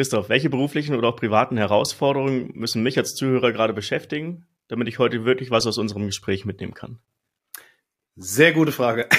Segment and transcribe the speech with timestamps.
[0.00, 4.98] Christoph, welche beruflichen oder auch privaten Herausforderungen müssen mich als Zuhörer gerade beschäftigen, damit ich
[4.98, 7.00] heute wirklich was aus unserem Gespräch mitnehmen kann?
[8.16, 9.10] Sehr gute Frage.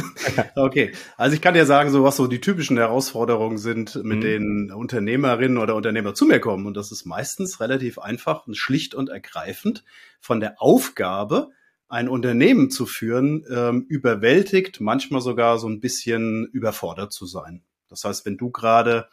[0.56, 4.20] okay, also ich kann dir sagen, so was so die typischen Herausforderungen sind, mit mhm.
[4.22, 6.66] denen Unternehmerinnen oder Unternehmer zu mir kommen.
[6.66, 9.84] Und das ist meistens relativ einfach und schlicht und ergreifend
[10.18, 11.50] von der Aufgabe,
[11.86, 17.62] ein Unternehmen zu führen, ähm, überwältigt, manchmal sogar so ein bisschen überfordert zu sein.
[17.88, 19.06] Das heißt, wenn du gerade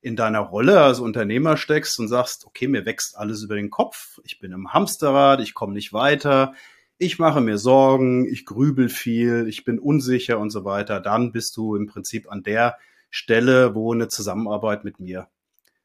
[0.00, 4.18] in deiner Rolle als Unternehmer steckst und sagst, okay, mir wächst alles über den Kopf,
[4.24, 6.54] ich bin im Hamsterrad, ich komme nicht weiter,
[6.98, 11.56] ich mache mir Sorgen, ich grübel viel, ich bin unsicher und so weiter, dann bist
[11.56, 12.76] du im Prinzip an der
[13.10, 15.28] Stelle, wo eine Zusammenarbeit mit mir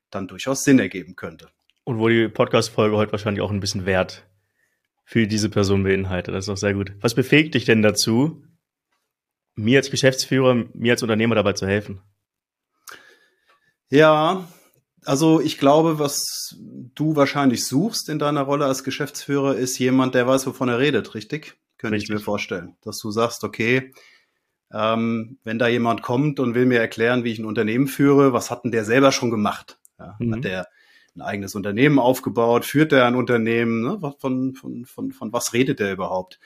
[0.10, 1.50] dann durchaus Sinn ergeben könnte.
[1.84, 4.28] Und wo die Podcast-Folge heute wahrscheinlich auch ein bisschen Wert
[5.04, 6.34] für diese Person beinhaltet.
[6.34, 6.94] Das ist auch sehr gut.
[7.02, 8.44] Was befähigt dich denn dazu,
[9.56, 12.02] mir als Geschäftsführer, mir als Unternehmer dabei zu helfen?
[13.94, 14.48] Ja,
[15.06, 16.58] also ich glaube, was
[16.96, 21.14] du wahrscheinlich suchst in deiner Rolle als Geschäftsführer, ist jemand, der weiß, wovon er redet,
[21.14, 21.60] richtig?
[21.78, 22.10] Könnte richtig.
[22.10, 22.76] ich mir vorstellen.
[22.82, 23.94] Dass du sagst, okay,
[24.72, 28.50] ähm, wenn da jemand kommt und will mir erklären, wie ich ein Unternehmen führe, was
[28.50, 29.78] hat denn der selber schon gemacht?
[30.00, 30.38] Ja, mhm.
[30.38, 30.68] Hat der
[31.16, 32.66] ein eigenes Unternehmen aufgebaut?
[32.66, 33.84] Führt er ein Unternehmen?
[33.84, 34.00] Ne?
[34.18, 36.40] Von, von, von, von was redet er überhaupt?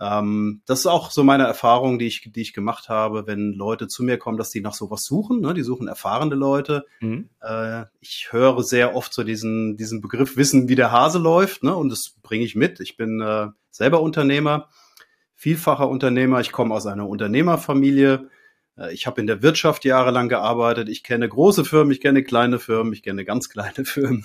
[0.00, 3.88] Ähm, das ist auch so meine Erfahrung, die ich, die ich gemacht habe, wenn Leute
[3.88, 5.40] zu mir kommen, dass die nach sowas suchen.
[5.40, 5.54] Ne?
[5.54, 6.86] Die suchen erfahrene Leute.
[7.00, 7.28] Mhm.
[7.40, 11.62] Äh, ich höre sehr oft so diesen, diesen Begriff Wissen, wie der Hase läuft.
[11.62, 11.74] Ne?
[11.74, 12.80] Und das bringe ich mit.
[12.80, 14.68] Ich bin äh, selber Unternehmer,
[15.34, 16.40] vielfacher Unternehmer.
[16.40, 18.28] Ich komme aus einer Unternehmerfamilie.
[18.76, 20.88] Äh, ich habe in der Wirtschaft jahrelang gearbeitet.
[20.88, 24.24] Ich kenne große Firmen, ich kenne kleine Firmen, ich kenne ganz kleine Firmen.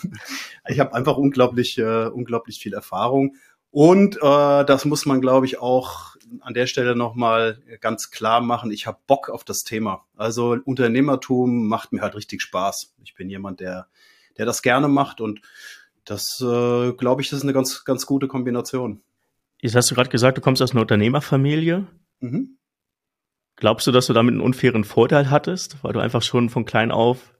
[0.67, 3.35] Ich habe einfach unglaublich, äh, unglaublich viel Erfahrung.
[3.71, 8.71] Und äh, das muss man, glaube ich, auch an der Stelle nochmal ganz klar machen.
[8.71, 10.05] Ich habe Bock auf das Thema.
[10.15, 12.95] Also Unternehmertum macht mir halt richtig Spaß.
[13.03, 13.87] Ich bin jemand, der,
[14.37, 15.41] der das gerne macht und
[16.05, 19.01] das, äh, glaube ich, das ist eine ganz, ganz gute Kombination.
[19.61, 21.87] Jetzt hast du gerade gesagt, du kommst aus einer Unternehmerfamilie.
[22.19, 22.57] Mhm.
[23.55, 26.91] Glaubst du, dass du damit einen unfairen Vorteil hattest, weil du einfach schon von klein
[26.91, 27.33] auf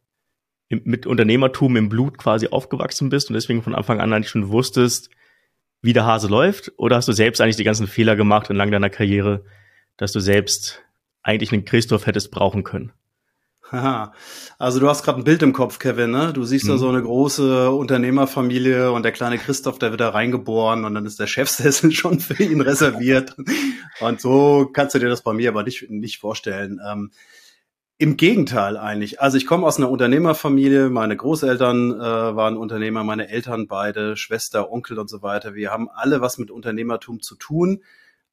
[0.70, 5.10] mit Unternehmertum im Blut quasi aufgewachsen bist und deswegen von Anfang an eigentlich schon wusstest,
[5.82, 6.72] wie der Hase läuft?
[6.78, 9.44] Oder hast du selbst eigentlich die ganzen Fehler gemacht entlang deiner Karriere,
[9.98, 10.84] dass du selbst
[11.22, 12.92] eigentlich einen Christoph hättest brauchen können?
[13.72, 14.14] Haha.
[14.58, 16.32] Also du hast gerade ein Bild im Kopf, Kevin, ne?
[16.32, 16.70] Du siehst mhm.
[16.70, 21.06] da so eine große Unternehmerfamilie und der kleine Christoph, der wird da reingeboren und dann
[21.06, 23.36] ist der Chefsessel schon für ihn reserviert.
[24.00, 26.80] und so kannst du dir das bei mir aber nicht, nicht vorstellen.
[26.86, 27.12] Ähm,
[28.00, 29.22] im Gegenteil eigentlich.
[29.22, 30.90] Also ich komme aus einer Unternehmerfamilie.
[30.90, 32.00] Meine Großeltern äh,
[32.36, 35.56] waren Unternehmer, meine Eltern beide, Schwester, Onkel und so weiter.
[35.56, 37.84] Wir haben alle was mit Unternehmertum zu tun.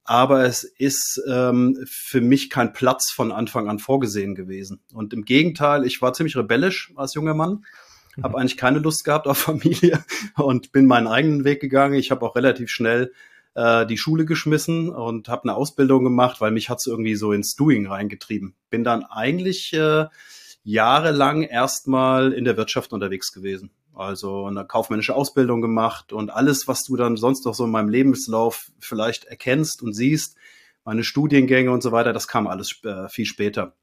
[0.07, 4.81] Aber es ist ähm, für mich kein Platz von Anfang an vorgesehen gewesen.
[4.93, 7.65] Und im Gegenteil, ich war ziemlich rebellisch als junger Mann,
[8.23, 10.05] habe eigentlich keine Lust gehabt auf Familie
[10.37, 11.95] und bin meinen eigenen Weg gegangen.
[11.95, 13.13] Ich habe auch relativ schnell
[13.55, 17.57] äh, die Schule geschmissen und habe eine Ausbildung gemacht, weil mich hat's irgendwie so ins
[17.57, 18.55] Doing reingetrieben.
[18.71, 20.07] Bin dann eigentlich äh,
[20.63, 23.71] jahrelang erstmal in der Wirtschaft unterwegs gewesen.
[23.95, 27.89] Also eine kaufmännische Ausbildung gemacht und alles, was du dann sonst noch so in meinem
[27.89, 30.37] Lebenslauf vielleicht erkennst und siehst,
[30.85, 33.75] meine Studiengänge und so weiter, das kam alles äh, viel später.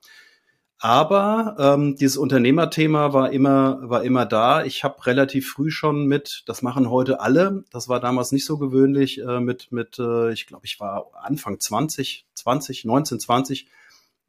[0.84, 4.66] Aber ähm, dieses Unternehmerthema war immer, war immer da.
[4.66, 8.58] Ich habe relativ früh schon mit, das machen heute alle, das war damals nicht so
[8.58, 13.68] gewöhnlich, äh, mit, mit äh, ich glaube, ich war Anfang 20, 20, 19, 20,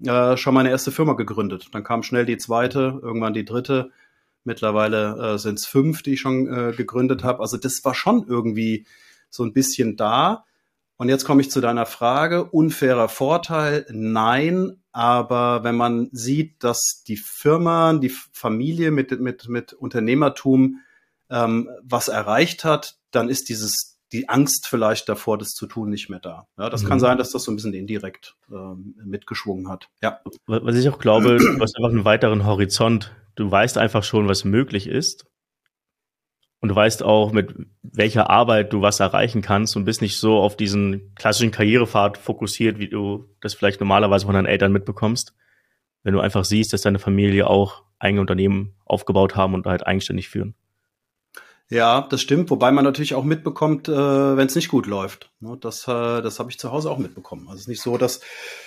[0.05, 1.71] äh, schon meine erste Firma gegründet.
[1.73, 3.91] Dann kam schnell die zweite, irgendwann die dritte.
[4.45, 7.41] Mittlerweile äh, sind es fünf, die ich schon äh, gegründet habe.
[7.41, 8.85] Also das war schon irgendwie
[9.31, 10.45] so ein bisschen da.
[11.03, 12.45] Und jetzt komme ich zu deiner Frage.
[12.45, 13.87] Unfairer Vorteil?
[13.91, 14.85] Nein.
[14.93, 20.79] Aber wenn man sieht, dass die Firma, die Familie mit, mit, mit Unternehmertum
[21.29, 26.09] ähm, was erreicht hat, dann ist dieses, die Angst vielleicht davor, das zu tun, nicht
[26.09, 26.47] mehr da.
[26.57, 26.89] Ja, das mhm.
[26.91, 29.89] kann sein, dass das so ein bisschen indirekt ähm, mitgeschwungen hat.
[30.05, 30.21] Ja.
[30.47, 33.13] Was ich auch glaube, du hast einfach einen weiteren Horizont.
[33.35, 35.27] Du weißt einfach schon, was möglich ist.
[36.63, 40.39] Und du weißt auch, mit welcher Arbeit du was erreichen kannst und bist nicht so
[40.39, 45.35] auf diesen klassischen Karrierepfad fokussiert, wie du das vielleicht normalerweise von deinen Eltern mitbekommst.
[46.05, 50.29] Wenn du einfach siehst, dass deine Familie auch eigene Unternehmen aufgebaut haben und halt eigenständig
[50.29, 50.55] führen.
[51.73, 53.93] Ja, das stimmt, wobei man natürlich auch mitbekommt, äh,
[54.37, 55.31] wenn es nicht gut läuft.
[55.41, 57.45] Ne, das, äh, das habe ich zu Hause auch mitbekommen.
[57.49, 58.21] Also es ist nicht so, dass,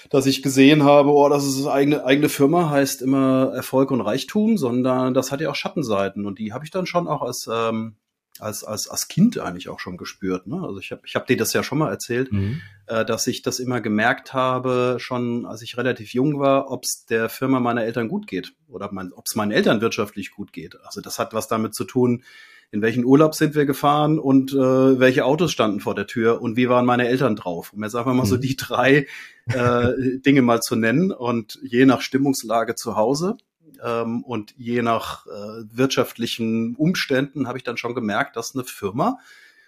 [0.09, 4.57] dass ich gesehen habe, oh, das ist eigene, eigene Firma, heißt immer Erfolg und Reichtum,
[4.57, 7.97] sondern das hat ja auch Schattenseiten und die habe ich dann schon auch als, ähm,
[8.39, 10.47] als, als, als Kind eigentlich auch schon gespürt.
[10.47, 10.63] Ne?
[10.63, 12.59] Also ich habe ich hab dir das ja schon mal erzählt, mhm.
[12.87, 17.05] äh, dass ich das immer gemerkt habe, schon als ich relativ jung war, ob es
[17.05, 20.75] der Firma meiner Eltern gut geht oder ob es meinen Eltern wirtschaftlich gut geht.
[20.83, 22.23] Also das hat was damit zu tun,
[22.71, 26.57] in welchen Urlaub sind wir gefahren und äh, welche Autos standen vor der Tür und
[26.57, 27.73] wie waren meine Eltern drauf.
[27.73, 28.29] Um jetzt einfach mal mhm.
[28.29, 29.07] so die drei
[29.47, 29.91] äh,
[30.25, 33.37] Dinge mal zu nennen und je nach Stimmungslage zu Hause
[33.83, 39.19] ähm, und je nach äh, wirtschaftlichen Umständen habe ich dann schon gemerkt, dass eine Firma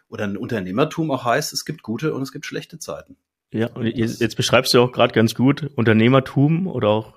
[0.09, 3.17] oder ein Unternehmertum auch heißt, es gibt gute und es gibt schlechte Zeiten.
[3.51, 7.13] Ja, und jetzt, jetzt beschreibst du auch gerade ganz gut, Unternehmertum oder auch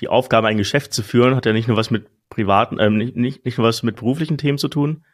[0.00, 3.16] die Aufgabe, ein Geschäft zu führen, hat ja nicht nur was mit privaten, ähm, nicht,
[3.16, 5.04] nicht, nicht nur was mit beruflichen Themen zu tun,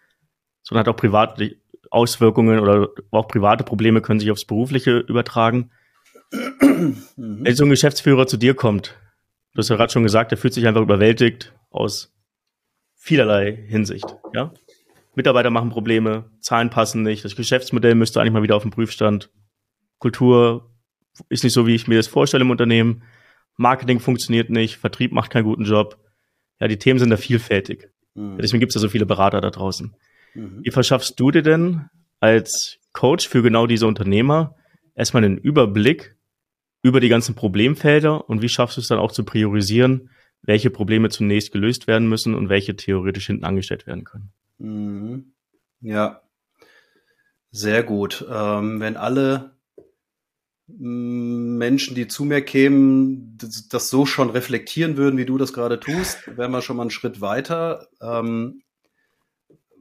[0.62, 1.56] sondern hat auch private
[1.90, 5.70] Auswirkungen oder auch private Probleme können sich aufs Berufliche übertragen.
[6.32, 6.96] Mhm.
[7.16, 8.99] Wenn so ein Geschäftsführer zu dir kommt,
[9.52, 12.12] du hast ja gerade schon gesagt, er fühlt sich einfach überwältigt aus
[12.94, 14.06] vielerlei Hinsicht.
[14.32, 14.52] Ja?
[15.14, 19.31] Mitarbeiter machen Probleme, Zahlen passen nicht, das Geschäftsmodell müsste eigentlich mal wieder auf den Prüfstand.
[19.99, 20.75] Kultur
[21.28, 23.05] ist nicht so, wie ich mir das vorstelle im Unternehmen.
[23.56, 25.96] Marketing funktioniert nicht, Vertrieb macht keinen guten Job.
[26.61, 27.91] Ja, die Themen sind da vielfältig.
[28.15, 28.39] Mhm.
[28.39, 29.95] Deswegen gibt es ja so viele Berater da draußen.
[30.35, 30.61] Mhm.
[30.62, 31.89] Wie verschaffst du dir denn
[32.21, 34.55] als Coach für genau diese Unternehmer
[34.95, 36.17] erstmal einen Überblick
[36.83, 40.11] über die ganzen Problemfelder und wie schaffst du es dann auch zu priorisieren,
[40.43, 44.33] welche Probleme zunächst gelöst werden müssen und welche theoretisch hinten angestellt werden können?
[44.59, 45.33] Mhm.
[45.81, 46.23] Ja,
[47.50, 48.27] sehr gut.
[48.31, 49.57] Ähm, wenn alle
[50.66, 55.78] Menschen, die zu mir kämen, das, das, so schon reflektieren würden, wie du das gerade
[55.78, 57.88] tust, wären wir schon mal einen Schritt weiter.
[58.00, 58.62] Ähm,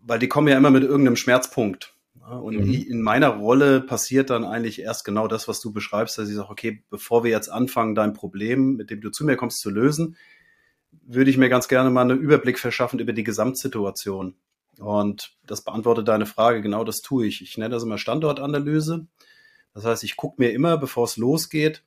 [0.01, 1.95] weil die kommen ja immer mit irgendeinem Schmerzpunkt.
[2.29, 2.73] Und mhm.
[2.73, 6.49] in meiner Rolle passiert dann eigentlich erst genau das, was du beschreibst, dass ich sage,
[6.49, 10.15] okay, bevor wir jetzt anfangen, dein Problem, mit dem du zu mir kommst, zu lösen,
[11.05, 14.35] würde ich mir ganz gerne mal einen Überblick verschaffen über die Gesamtsituation.
[14.79, 17.41] Und das beantwortet deine Frage, genau das tue ich.
[17.41, 19.07] Ich nenne das immer Standortanalyse.
[19.73, 21.83] Das heißt, ich gucke mir immer, bevor es losgeht,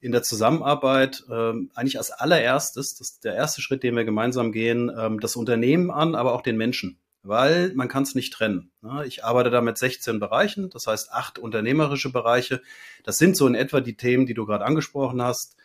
[0.00, 4.52] in der Zusammenarbeit ähm, eigentlich als allererstes, das ist der erste Schritt, den wir gemeinsam
[4.52, 8.70] gehen, ähm, das Unternehmen an, aber auch den Menschen weil man kann es nicht trennen.
[9.04, 12.62] Ich arbeite da mit 16 Bereichen, das heißt acht unternehmerische Bereiche.
[13.04, 15.56] Das sind so in etwa die Themen, die du gerade angesprochen hast,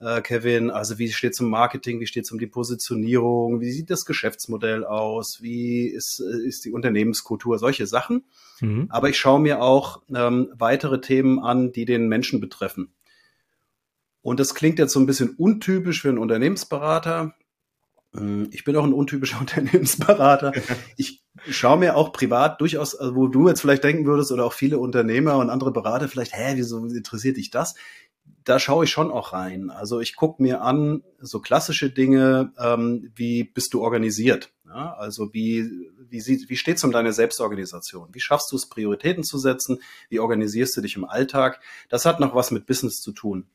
[0.00, 0.70] äh, Kevin.
[0.70, 4.06] Also wie steht es um Marketing, wie steht es um die Positionierung, wie sieht das
[4.06, 8.24] Geschäftsmodell aus, wie ist, äh, ist die Unternehmenskultur, solche Sachen.
[8.60, 8.86] Mhm.
[8.88, 12.92] Aber ich schaue mir auch ähm, weitere Themen an, die den Menschen betreffen.
[14.22, 17.34] Und das klingt jetzt so ein bisschen untypisch für einen Unternehmensberater.
[18.14, 20.52] Hm, ich bin auch ein untypischer Unternehmensberater.
[20.96, 24.52] Ich schaue mir auch privat durchaus, also wo du jetzt vielleicht denken würdest oder auch
[24.52, 27.74] viele Unternehmer und andere Berater vielleicht, hä, wieso interessiert dich das?
[28.44, 29.70] Da schaue ich schon auch rein.
[29.70, 34.50] Also ich gucke mir an so klassische Dinge, ähm, wie bist du organisiert?
[34.66, 35.68] Ja, also wie,
[36.08, 38.08] wie, sieht, wie steht's um deine Selbstorganisation?
[38.12, 39.80] Wie schaffst du es, Prioritäten zu setzen?
[40.08, 41.60] Wie organisierst du dich im Alltag?
[41.88, 43.46] Das hat noch was mit Business zu tun.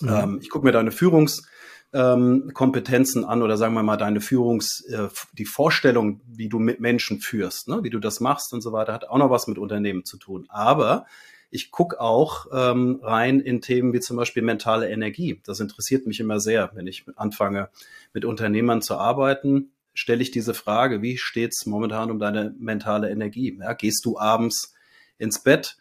[0.00, 0.08] Mhm.
[0.08, 1.44] Ähm, ich gucke mir deine Führungs-
[1.92, 7.20] ähm, an oder sagen wir mal deine Führungs, äh, die Vorstellung, wie du mit Menschen
[7.20, 7.82] führst, ne?
[7.82, 10.46] wie du das machst und so weiter, hat auch noch was mit Unternehmen zu tun.
[10.48, 11.06] Aber
[11.50, 15.40] ich gucke auch ähm, rein in Themen wie zum Beispiel mentale Energie.
[15.44, 17.70] Das interessiert mich immer sehr, wenn ich anfange,
[18.12, 19.72] mit Unternehmern zu arbeiten.
[19.94, 23.58] Stelle ich diese Frage, wie steht's momentan um deine mentale Energie?
[23.60, 24.74] Ja, gehst du abends
[25.16, 25.76] ins Bett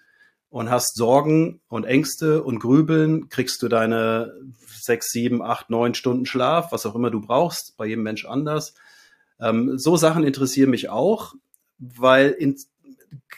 [0.49, 4.33] und hast Sorgen und Ängste und Grübeln, kriegst du deine
[4.65, 8.73] sechs, sieben, acht, neun Stunden Schlaf, was auch immer du brauchst, bei jedem Mensch anders.
[9.39, 11.35] Ähm, so Sachen interessieren mich auch,
[11.77, 12.55] weil in,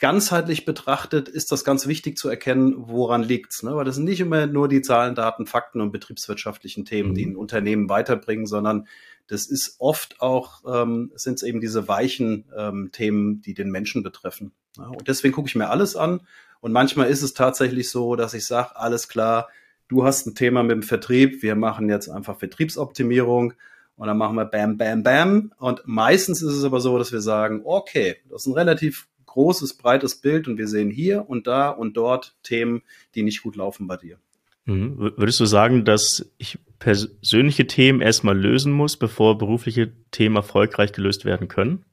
[0.00, 3.62] ganzheitlich betrachtet ist das ganz wichtig zu erkennen, woran liegt's.
[3.62, 3.74] Ne?
[3.76, 7.14] Weil das sind nicht immer nur die Zahlen, Daten, Fakten und betriebswirtschaftlichen Themen, mhm.
[7.14, 8.86] die ein Unternehmen weiterbringen, sondern
[9.26, 14.02] das ist oft auch, ähm, sind es eben diese weichen ähm, Themen, die den Menschen
[14.02, 14.52] betreffen.
[14.76, 14.88] Ja?
[14.88, 16.22] Und deswegen gucke ich mir alles an
[16.60, 19.48] und manchmal ist es tatsächlich so, dass ich sage, alles klar,
[19.88, 23.54] du hast ein Thema mit dem Vertrieb, wir machen jetzt einfach Vertriebsoptimierung
[23.96, 25.52] und dann machen wir Bam, Bam, Bam.
[25.58, 29.74] Und meistens ist es aber so, dass wir sagen, okay, das ist ein relativ großes,
[29.74, 32.82] breites Bild und wir sehen hier und da und dort Themen,
[33.14, 34.18] die nicht gut laufen bei dir.
[34.64, 35.12] Mhm.
[35.16, 41.24] Würdest du sagen, dass ich persönliche Themen erstmal lösen muss, bevor berufliche Themen erfolgreich gelöst
[41.24, 41.84] werden können?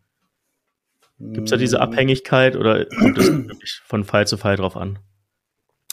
[1.20, 3.32] Gibt es da diese Abhängigkeit oder kommt es
[3.86, 5.00] von Fall zu Fall drauf an?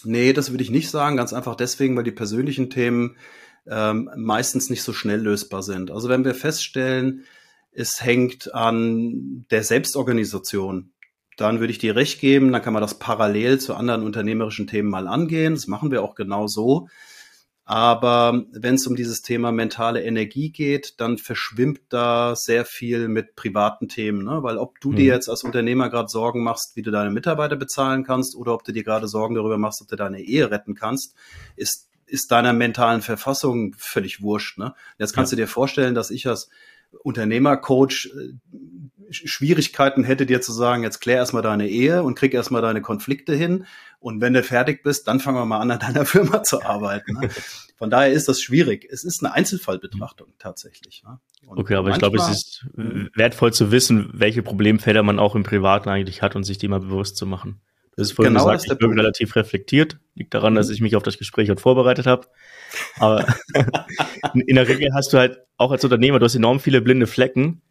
[0.03, 1.17] Nee, das würde ich nicht sagen.
[1.17, 3.17] Ganz einfach deswegen, weil die persönlichen Themen
[3.67, 5.91] ähm, meistens nicht so schnell lösbar sind.
[5.91, 7.25] Also wenn wir feststellen,
[7.75, 10.93] es hängt an der Selbstorganisation,
[11.37, 14.91] dann würde ich dir recht geben, dann kann man das parallel zu anderen unternehmerischen Themen
[14.91, 15.55] mal angehen.
[15.55, 16.89] Das machen wir auch genau so.
[17.67, 23.37] Aber wenn es um dieses Thema mentale Energie geht, dann verschwimmt da sehr viel mit
[23.37, 24.23] privaten Themen.
[24.23, 24.43] Ne?
[24.43, 24.97] Weil ob du mhm.
[24.97, 28.65] dir jetzt als Unternehmer gerade Sorgen machst, wie du deine Mitarbeiter bezahlen kannst, oder ob
[28.65, 31.15] du dir gerade Sorgen darüber machst, ob du deine Ehe retten kannst,
[31.57, 34.59] ist, ist deiner mentalen Verfassung völlig wurscht.
[34.59, 34.75] Ne?
[34.99, 35.37] Jetzt kannst ja.
[35.37, 36.51] du dir vorstellen, dass ich als
[37.03, 38.35] Unternehmercoach äh,
[39.11, 43.35] Schwierigkeiten hätte, dir zu sagen, jetzt klär erstmal deine Ehe und krieg erstmal deine Konflikte
[43.35, 43.67] hin.
[44.01, 47.15] Und wenn du fertig bist, dann fangen wir mal an, an deiner Firma zu arbeiten.
[47.15, 47.31] Ne?
[47.77, 48.87] Von daher ist das schwierig.
[48.91, 51.03] Es ist eine Einzelfallbetrachtung tatsächlich.
[51.05, 51.19] Ne?
[51.47, 55.89] Okay, aber ich glaube, es ist wertvoll zu wissen, welche Problemfelder man auch im Privaten
[55.89, 57.61] eigentlich hat und sich die mal bewusst zu machen.
[57.97, 59.99] Das ist vorhin genau gesagt, ich bin relativ reflektiert.
[60.15, 60.57] Liegt daran, mhm.
[60.57, 62.29] dass ich mich auf das Gespräch heute vorbereitet habe.
[62.99, 63.27] Aber
[64.35, 67.63] in der Regel hast du halt auch als Unternehmer, du hast enorm viele blinde Flecken,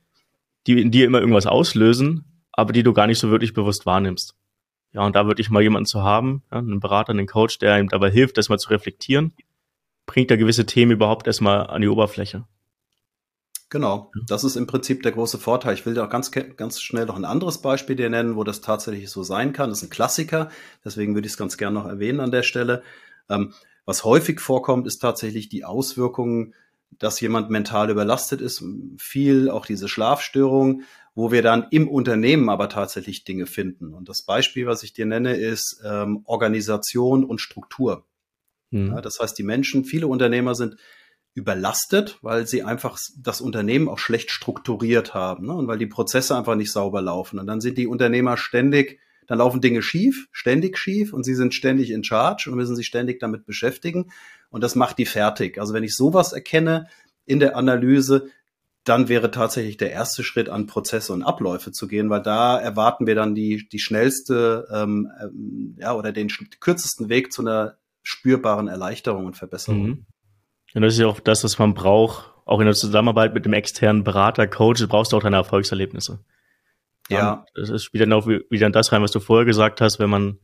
[0.68, 4.36] die in dir immer irgendwas auslösen, aber die du gar nicht so wirklich bewusst wahrnimmst.
[4.94, 7.90] Ja, und da wirklich mal jemanden zu haben, ja, einen Berater, einen Coach, der ihm
[7.90, 9.34] dabei hilft, das mal zu reflektieren,
[10.06, 12.46] bringt da gewisse Themen überhaupt erstmal an die Oberfläche.
[13.74, 15.74] Genau, das ist im Prinzip der große Vorteil.
[15.74, 18.62] Ich will da auch ganz, ganz schnell noch ein anderes Beispiel dir nennen, wo das
[18.62, 19.70] tatsächlich so sein kann.
[19.70, 20.50] Das ist ein Klassiker,
[20.86, 22.84] deswegen würde ich es ganz gerne noch erwähnen an der Stelle.
[23.30, 23.52] Ähm,
[23.86, 26.54] was häufig vorkommt, ist tatsächlich die Auswirkungen
[27.00, 28.64] dass jemand mental überlastet ist,
[29.00, 30.84] viel auch diese Schlafstörung,
[31.16, 33.96] wo wir dann im Unternehmen aber tatsächlich Dinge finden.
[33.96, 38.06] Und das Beispiel, was ich dir nenne, ist ähm, Organisation und Struktur.
[38.70, 38.90] Mhm.
[38.90, 40.78] Ja, das heißt, die Menschen, viele Unternehmer sind
[41.34, 45.54] überlastet, weil sie einfach das Unternehmen auch schlecht strukturiert haben ne?
[45.54, 47.40] und weil die Prozesse einfach nicht sauber laufen.
[47.40, 51.54] Und dann sind die Unternehmer ständig, dann laufen Dinge schief, ständig schief und sie sind
[51.54, 54.12] ständig in charge und müssen sich ständig damit beschäftigen
[54.50, 55.60] und das macht die fertig.
[55.60, 56.88] Also wenn ich sowas erkenne
[57.26, 58.30] in der Analyse,
[58.84, 63.08] dann wäre tatsächlich der erste Schritt an Prozesse und Abläufe zu gehen, weil da erwarten
[63.08, 66.28] wir dann die, die schnellste ähm, ähm, ja, oder den
[66.60, 69.88] kürzesten Weg zu einer spürbaren Erleichterung und Verbesserung.
[69.88, 70.06] Mhm.
[70.74, 73.54] Und das ist ja auch das, was man braucht, auch in der Zusammenarbeit mit dem
[73.54, 76.20] externen Berater, Coach, brauchst du auch deine Erfolgserlebnisse.
[77.10, 77.46] Ja.
[77.56, 80.40] Das spielt dann auch wieder in das rein, was du vorher gesagt hast, wenn man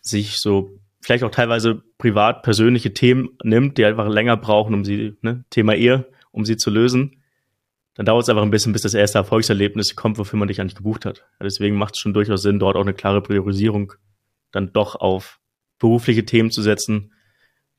[0.00, 5.16] sich so vielleicht auch teilweise privat persönliche Themen nimmt, die einfach länger brauchen, um sie,
[5.20, 7.22] ne, Thema Ehe, um sie zu lösen,
[7.94, 10.76] dann dauert es einfach ein bisschen, bis das erste Erfolgserlebnis kommt, wofür man dich eigentlich
[10.76, 11.26] gebucht hat.
[11.40, 13.92] Deswegen macht es schon durchaus Sinn, dort auch eine klare Priorisierung
[14.50, 15.40] dann doch auf
[15.78, 17.12] berufliche Themen zu setzen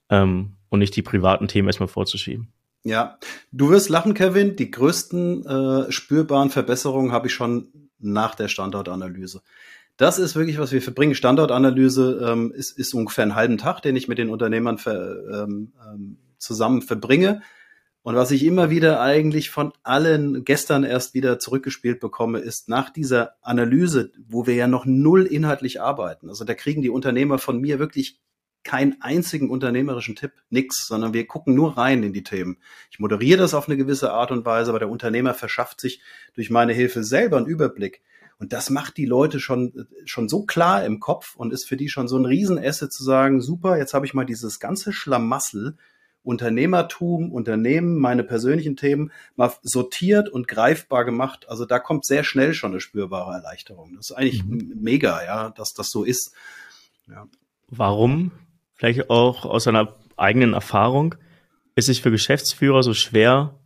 [0.09, 2.47] ähm, und nicht die privaten Themen erstmal vorzuschieben.
[2.83, 3.19] Ja,
[3.51, 4.55] du wirst lachen, Kevin.
[4.55, 7.67] Die größten äh, spürbaren Verbesserungen habe ich schon
[7.99, 9.43] nach der Standortanalyse.
[9.97, 11.13] Das ist wirklich, was wir verbringen.
[11.13, 15.73] Standortanalyse ähm, ist, ist ungefähr einen halben Tag, den ich mit den Unternehmern ver, ähm,
[15.87, 17.43] ähm, zusammen verbringe.
[18.01, 22.89] Und was ich immer wieder eigentlich von allen gestern erst wieder zurückgespielt bekomme, ist nach
[22.89, 26.29] dieser Analyse, wo wir ja noch null inhaltlich arbeiten.
[26.29, 28.19] Also da kriegen die Unternehmer von mir wirklich
[28.63, 32.57] keinen einzigen unternehmerischen Tipp, nix, sondern wir gucken nur rein in die Themen.
[32.91, 36.01] Ich moderiere das auf eine gewisse Art und Weise, aber der Unternehmer verschafft sich
[36.33, 38.01] durch meine Hilfe selber einen Überblick.
[38.39, 41.89] Und das macht die Leute schon, schon so klar im Kopf und ist für die
[41.89, 45.77] schon so ein Riesenesse zu sagen, super, jetzt habe ich mal dieses ganze Schlamassel,
[46.23, 51.47] Unternehmertum, Unternehmen, meine persönlichen Themen mal sortiert und greifbar gemacht.
[51.49, 53.95] Also da kommt sehr schnell schon eine spürbare Erleichterung.
[53.95, 54.73] Das ist eigentlich mhm.
[54.81, 56.33] mega, ja, dass das so ist.
[57.07, 57.27] Ja.
[57.67, 58.31] Warum?
[58.75, 61.15] Vielleicht auch aus einer eigenen Erfahrung
[61.75, 63.59] ist es für Geschäftsführer so schwer,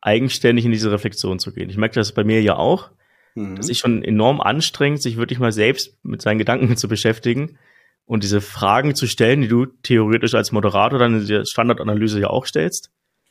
[0.00, 1.70] eigenständig in diese Reflexion zu gehen.
[1.70, 2.90] Ich merke das bei mir ja auch.
[3.34, 3.56] Mhm.
[3.56, 7.58] Das ist schon enorm anstrengend, sich wirklich mal selbst mit seinen Gedanken zu beschäftigen
[8.04, 12.28] und diese Fragen zu stellen, die du theoretisch als Moderator dann in der Standardanalyse ja
[12.28, 12.90] auch stellst.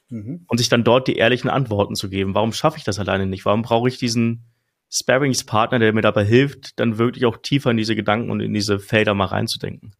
[0.09, 0.45] Mhm.
[0.47, 2.35] Und sich dann dort die ehrlichen Antworten zu geben.
[2.35, 3.45] Warum schaffe ich das alleine nicht?
[3.45, 4.45] Warum brauche ich diesen
[4.89, 8.79] Sparringspartner, der mir dabei hilft, dann wirklich auch tiefer in diese Gedanken und in diese
[8.79, 9.93] Felder mal reinzudenken?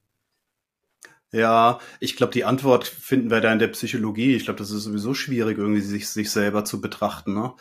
[1.32, 4.36] Ja, ich glaube, die Antwort finden wir da in der Psychologie.
[4.36, 7.34] Ich glaube, das ist sowieso schwierig, irgendwie sich, sich selber zu betrachten.
[7.34, 7.54] Ne?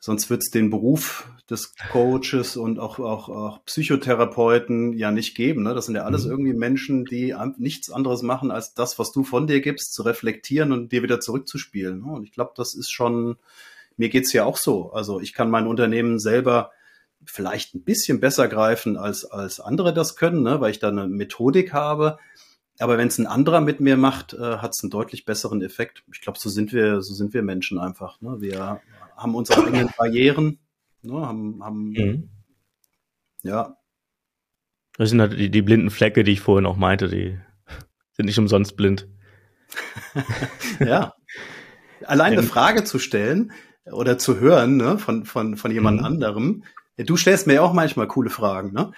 [0.00, 5.64] Sonst wird es den Beruf des Coaches und auch, auch, auch Psychotherapeuten ja nicht geben.
[5.64, 5.74] Ne?
[5.74, 6.30] Das sind ja alles mhm.
[6.30, 10.72] irgendwie Menschen, die nichts anderes machen, als das, was du von dir gibst, zu reflektieren
[10.72, 12.00] und dir wieder zurückzuspielen.
[12.00, 12.12] Ne?
[12.12, 13.36] Und ich glaube, das ist schon,
[13.98, 14.92] mir geht's ja auch so.
[14.92, 16.70] Also ich kann mein Unternehmen selber
[17.24, 20.60] vielleicht ein bisschen besser greifen, als, als andere das können, ne?
[20.60, 22.18] weil ich da eine Methodik habe.
[22.78, 26.04] Aber wenn es ein anderer mit mir macht, äh, hat es einen deutlich besseren Effekt.
[26.12, 28.20] Ich glaube, so sind wir, so sind wir Menschen einfach.
[28.20, 28.36] Ne?
[28.40, 28.80] Wir
[29.16, 30.60] haben unsere eigenen Barrieren,
[31.02, 31.26] ne?
[31.26, 32.28] haben, haben mhm.
[33.42, 33.76] ja.
[34.96, 37.38] Das sind halt die, die blinden Flecke, die ich vorhin auch meinte, die
[38.12, 39.08] sind nicht umsonst blind.
[40.80, 41.14] ja.
[42.04, 43.52] Allein eine Frage zu stellen
[43.90, 46.04] oder zu hören ne, von, von, von jemand mhm.
[46.04, 46.64] anderem.
[46.96, 48.92] Du stellst mir ja auch manchmal coole Fragen, ne?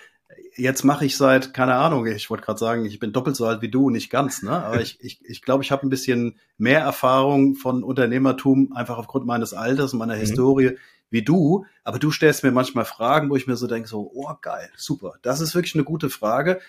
[0.60, 3.62] Jetzt mache ich seit, keine Ahnung, ich wollte gerade sagen, ich bin doppelt so alt
[3.62, 4.52] wie du, nicht ganz, ne?
[4.52, 9.26] Aber ich, ich, ich glaube, ich habe ein bisschen mehr Erfahrung von Unternehmertum, einfach aufgrund
[9.26, 10.20] meines Alters und meiner mhm.
[10.20, 10.76] Historie,
[11.10, 11.64] wie du.
[11.82, 15.14] Aber du stellst mir manchmal Fragen, wo ich mir so denke, so, oh geil, super.
[15.22, 16.60] Das ist wirklich eine gute Frage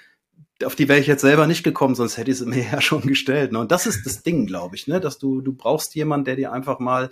[0.66, 3.02] auf die wäre ich jetzt selber nicht gekommen, sonst hätte ich sie mir ja schon
[3.02, 3.52] gestellt.
[3.52, 3.60] Ne?
[3.60, 5.00] Und das ist das Ding, glaube ich, ne?
[5.00, 7.10] dass du, du brauchst jemanden, der dir einfach mal,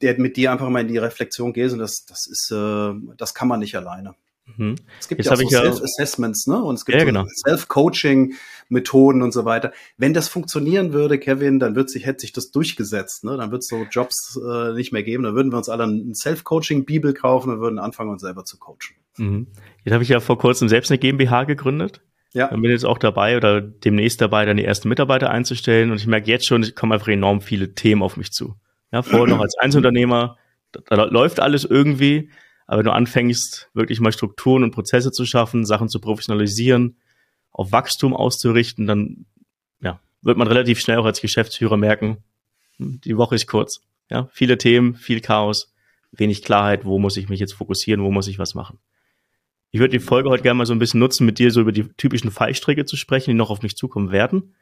[0.00, 3.34] der mit dir einfach mal in die Reflexion geht und das, das ist, äh, das
[3.34, 4.14] kann man nicht alleine.
[4.56, 4.76] Mhm.
[4.98, 6.62] Es gibt Jetzt ja auch so Self-Assessments, ne?
[6.62, 7.24] Und es gibt ja, genau.
[7.46, 9.72] Self-Coaching-Methoden und so weiter.
[9.96, 13.36] Wenn das funktionieren würde, Kevin, dann wird sich, hätte sich das durchgesetzt, ne?
[13.36, 15.24] Dann wird es so Jobs äh, nicht mehr geben.
[15.24, 18.96] Dann würden wir uns alle ein Self-Coaching-Bibel kaufen und würden anfangen, uns selber zu coachen.
[19.18, 19.46] Mhm.
[19.84, 22.00] Jetzt habe ich ja vor kurzem selbst eine GmbH gegründet.
[22.34, 22.48] Ja.
[22.48, 25.90] Dann bin jetzt auch dabei oder demnächst dabei, dann die ersten Mitarbeiter einzustellen.
[25.90, 28.54] Und ich merke jetzt schon, es kommen einfach enorm viele Themen auf mich zu.
[28.92, 30.36] Ja, vorher noch als Einzelunternehmer,
[30.72, 32.30] da, da läuft alles irgendwie.
[32.68, 36.98] Aber wenn du anfängst, wirklich mal Strukturen und Prozesse zu schaffen, Sachen zu professionalisieren,
[37.50, 39.24] auf Wachstum auszurichten, dann
[39.80, 42.18] ja, wird man relativ schnell auch als Geschäftsführer merken,
[42.76, 43.80] hm, die Woche ist kurz.
[44.10, 45.74] Ja, viele Themen, viel Chaos,
[46.12, 48.78] wenig Klarheit, wo muss ich mich jetzt fokussieren, wo muss ich was machen.
[49.70, 51.72] Ich würde die Folge heute gerne mal so ein bisschen nutzen, mit dir so über
[51.72, 54.54] die typischen Fallstricke zu sprechen, die noch auf mich zukommen werden.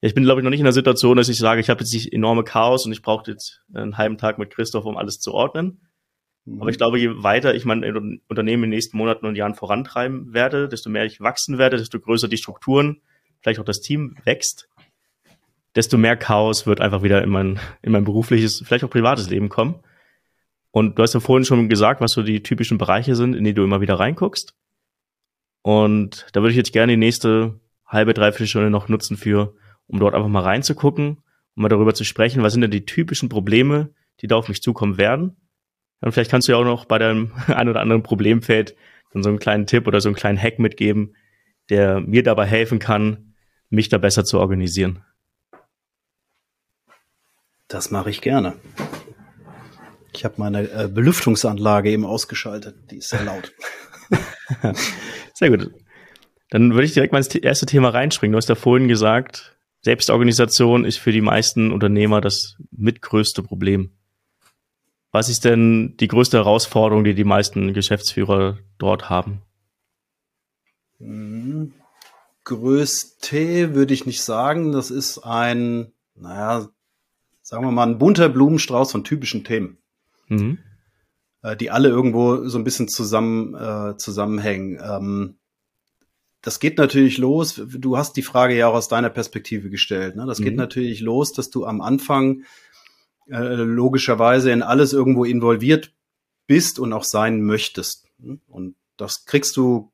[0.00, 2.12] Ich bin, glaube ich, noch nicht in der Situation, dass ich sage, ich habe jetzt
[2.12, 5.80] enorme Chaos und ich brauche jetzt einen halben Tag mit Christoph, um alles zu ordnen.
[6.46, 7.84] Aber ich glaube, je weiter ich mein
[8.28, 12.00] Unternehmen in den nächsten Monaten und Jahren vorantreiben werde, desto mehr ich wachsen werde, desto
[12.00, 13.00] größer die Strukturen,
[13.40, 14.68] vielleicht auch das Team wächst,
[15.74, 19.48] desto mehr Chaos wird einfach wieder in mein, in mein berufliches, vielleicht auch privates Leben
[19.48, 19.76] kommen.
[20.72, 23.54] Und du hast ja vorhin schon gesagt, was so die typischen Bereiche sind, in die
[23.54, 24.54] du immer wieder reinguckst.
[25.62, 29.54] Und da würde ich jetzt gerne die nächste halbe, dreiviertel Stunde noch nutzen für,
[29.86, 31.18] um dort einfach mal reinzugucken,
[31.54, 34.62] um mal darüber zu sprechen, was sind denn die typischen Probleme, die da auf mich
[34.62, 35.36] zukommen werden.
[36.02, 38.76] Und vielleicht kannst du ja auch noch bei deinem ein oder anderen Problemfeld
[39.12, 41.14] dann so einen kleinen Tipp oder so einen kleinen Hack mitgeben,
[41.70, 43.34] der mir dabei helfen kann,
[43.70, 45.04] mich da besser zu organisieren.
[47.68, 48.54] Das mache ich gerne.
[50.14, 52.90] Ich habe meine äh, Belüftungsanlage eben ausgeschaltet.
[52.90, 53.52] Die ist sehr laut.
[55.34, 55.70] sehr gut.
[56.50, 58.32] Dann würde ich direkt mal ins erste Thema reinspringen.
[58.32, 63.92] Du hast ja vorhin gesagt, Selbstorganisation ist für die meisten Unternehmer das mitgrößte Problem.
[65.12, 69.42] Was ist denn die größte Herausforderung, die die meisten Geschäftsführer dort haben?
[70.98, 71.72] Hm,
[72.44, 74.72] größte würde ich nicht sagen.
[74.72, 76.68] Das ist ein, naja,
[77.42, 79.78] sagen wir mal, ein bunter Blumenstrauß von typischen Themen
[80.32, 80.58] mhm.
[81.42, 84.80] äh, die alle irgendwo so ein bisschen zusammen äh, zusammenhängen.
[84.82, 85.34] Ähm,
[86.40, 87.62] das geht natürlich los.
[87.68, 90.16] Du hast die Frage ja auch aus deiner Perspektive gestellt.
[90.16, 90.26] Ne?
[90.26, 90.44] Das mhm.
[90.44, 92.42] geht natürlich los, dass du am Anfang
[93.28, 95.92] äh, logischerweise in alles irgendwo involviert
[96.46, 98.06] bist und auch sein möchtest.
[98.48, 99.92] Und das kriegst du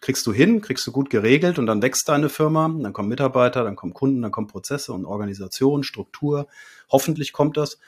[0.00, 3.64] kriegst du hin, kriegst du gut geregelt und dann wächst deine Firma, dann kommen Mitarbeiter,
[3.64, 6.46] dann kommen Kunden, dann kommen Prozesse und Organisation, Struktur.
[6.90, 7.78] Hoffentlich kommt das.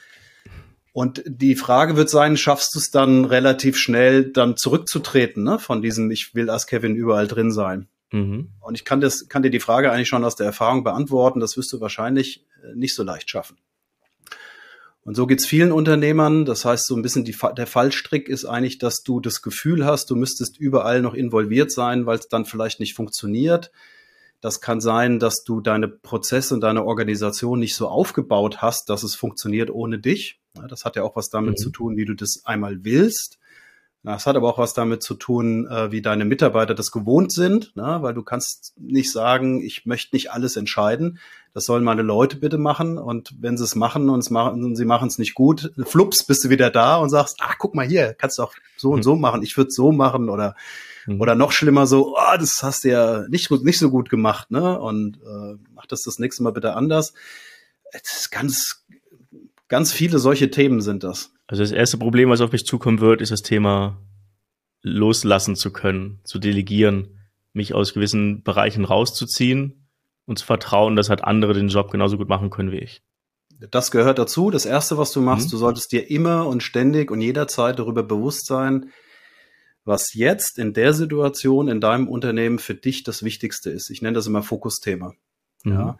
[0.93, 5.59] Und die Frage wird sein, schaffst du es dann relativ schnell, dann zurückzutreten, ne?
[5.59, 7.89] von diesem, ich will als Kevin überall drin sein.
[8.13, 8.53] Mhm.
[8.61, 11.57] Und ich kann, das, kann dir die Frage eigentlich schon aus der Erfahrung beantworten, das
[11.57, 13.57] wirst du wahrscheinlich äh, nicht so leicht schaffen.
[15.05, 16.47] Und so geht's vielen Unternehmern.
[16.47, 20.11] Das heißt, so ein bisschen die, der Fallstrick ist eigentlich, dass du das Gefühl hast,
[20.11, 23.71] du müsstest überall noch involviert sein, weil es dann vielleicht nicht funktioniert.
[24.41, 29.03] Das kann sein, dass du deine Prozesse und deine Organisation nicht so aufgebaut hast, dass
[29.03, 30.41] es funktioniert ohne dich.
[30.69, 31.57] Das hat ja auch was damit mhm.
[31.57, 33.39] zu tun, wie du das einmal willst.
[34.05, 37.75] Das hat aber auch was damit zu tun, äh, wie deine Mitarbeiter das gewohnt sind,
[37.75, 37.99] ne?
[38.03, 41.19] weil du kannst nicht sagen, ich möchte nicht alles entscheiden.
[41.55, 42.99] Das sollen meine Leute bitte machen.
[42.99, 46.23] Und wenn sie es machen und, es machen, und sie machen es nicht gut, flups,
[46.23, 49.05] bist du wieder da und sagst, ach, guck mal hier, kannst du auch so und
[49.05, 49.43] so machen.
[49.43, 50.55] Ich würde so machen oder
[51.07, 51.23] mhm.
[51.23, 54.79] oder noch schlimmer so, oh, das hast du ja nicht nicht so gut gemacht, ne?
[54.79, 57.15] Und äh, mach das das nächste Mal bitte anders.
[57.91, 58.84] Das ist ganz
[59.75, 61.33] Ganz viele solche Themen sind das.
[61.49, 64.01] Also das erste Problem, was auf mich zukommen wird, ist das Thema
[64.83, 67.19] loslassen zu können, zu delegieren,
[67.53, 69.89] mich aus gewissen Bereichen rauszuziehen
[70.27, 73.03] und zu vertrauen, dass halt andere den Job genauso gut machen können wie ich.
[73.69, 74.53] Das gehört dazu.
[74.53, 75.51] Das erste, was du machst, mhm.
[75.51, 78.93] du solltest dir immer und ständig und jederzeit darüber bewusst sein,
[79.85, 83.91] was jetzt in der Situation in deinem Unternehmen für dich das Wichtigste ist.
[83.91, 85.15] Ich nenne das immer Fokusthema.
[85.65, 85.73] Mhm.
[85.73, 85.99] Ja,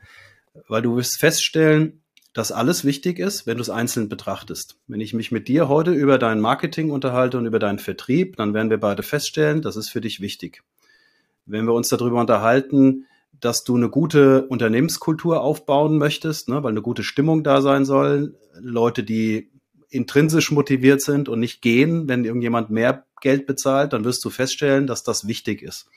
[0.69, 2.04] weil du wirst feststellen,
[2.35, 4.77] dass alles wichtig ist, wenn du es einzeln betrachtest.
[4.89, 8.53] Wenn ich mich mit dir heute über dein Marketing unterhalte und über deinen Vertrieb, dann
[8.53, 10.63] werden wir beide feststellen, das ist für dich wichtig.
[11.47, 13.07] Wenn wir uns darüber unterhalten,
[13.41, 18.35] dass du eine gute Unternehmenskultur aufbauen möchtest, ne, weil eine gute Stimmung da sein soll,
[18.59, 19.51] Leute, die
[19.89, 24.89] intrinsisch motiviert sind und nicht gehen, wenn irgendjemand mehr Geld bezahlt, dann wirst du feststellen,
[24.89, 25.89] dass das wichtig ist.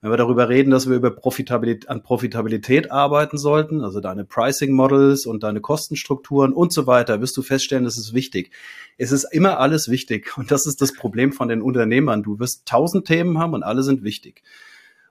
[0.00, 4.72] Wenn wir darüber reden, dass wir über Profitabilität, an Profitabilität arbeiten sollten, also deine Pricing
[4.72, 8.50] Models und deine Kostenstrukturen und so weiter, wirst du feststellen, das ist wichtig.
[8.98, 10.32] Es ist immer alles wichtig.
[10.36, 12.22] Und das ist das Problem von den Unternehmern.
[12.22, 14.42] Du wirst tausend Themen haben und alle sind wichtig.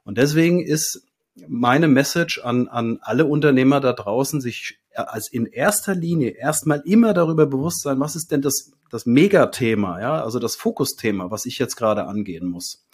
[0.03, 1.03] Und deswegen ist
[1.47, 7.13] meine Message an, an alle Unternehmer da draußen, sich als in erster Linie erstmal immer
[7.13, 11.59] darüber bewusst sein, was ist denn das, das Megathema, ja, also das Fokusthema, was ich
[11.59, 12.85] jetzt gerade angehen muss.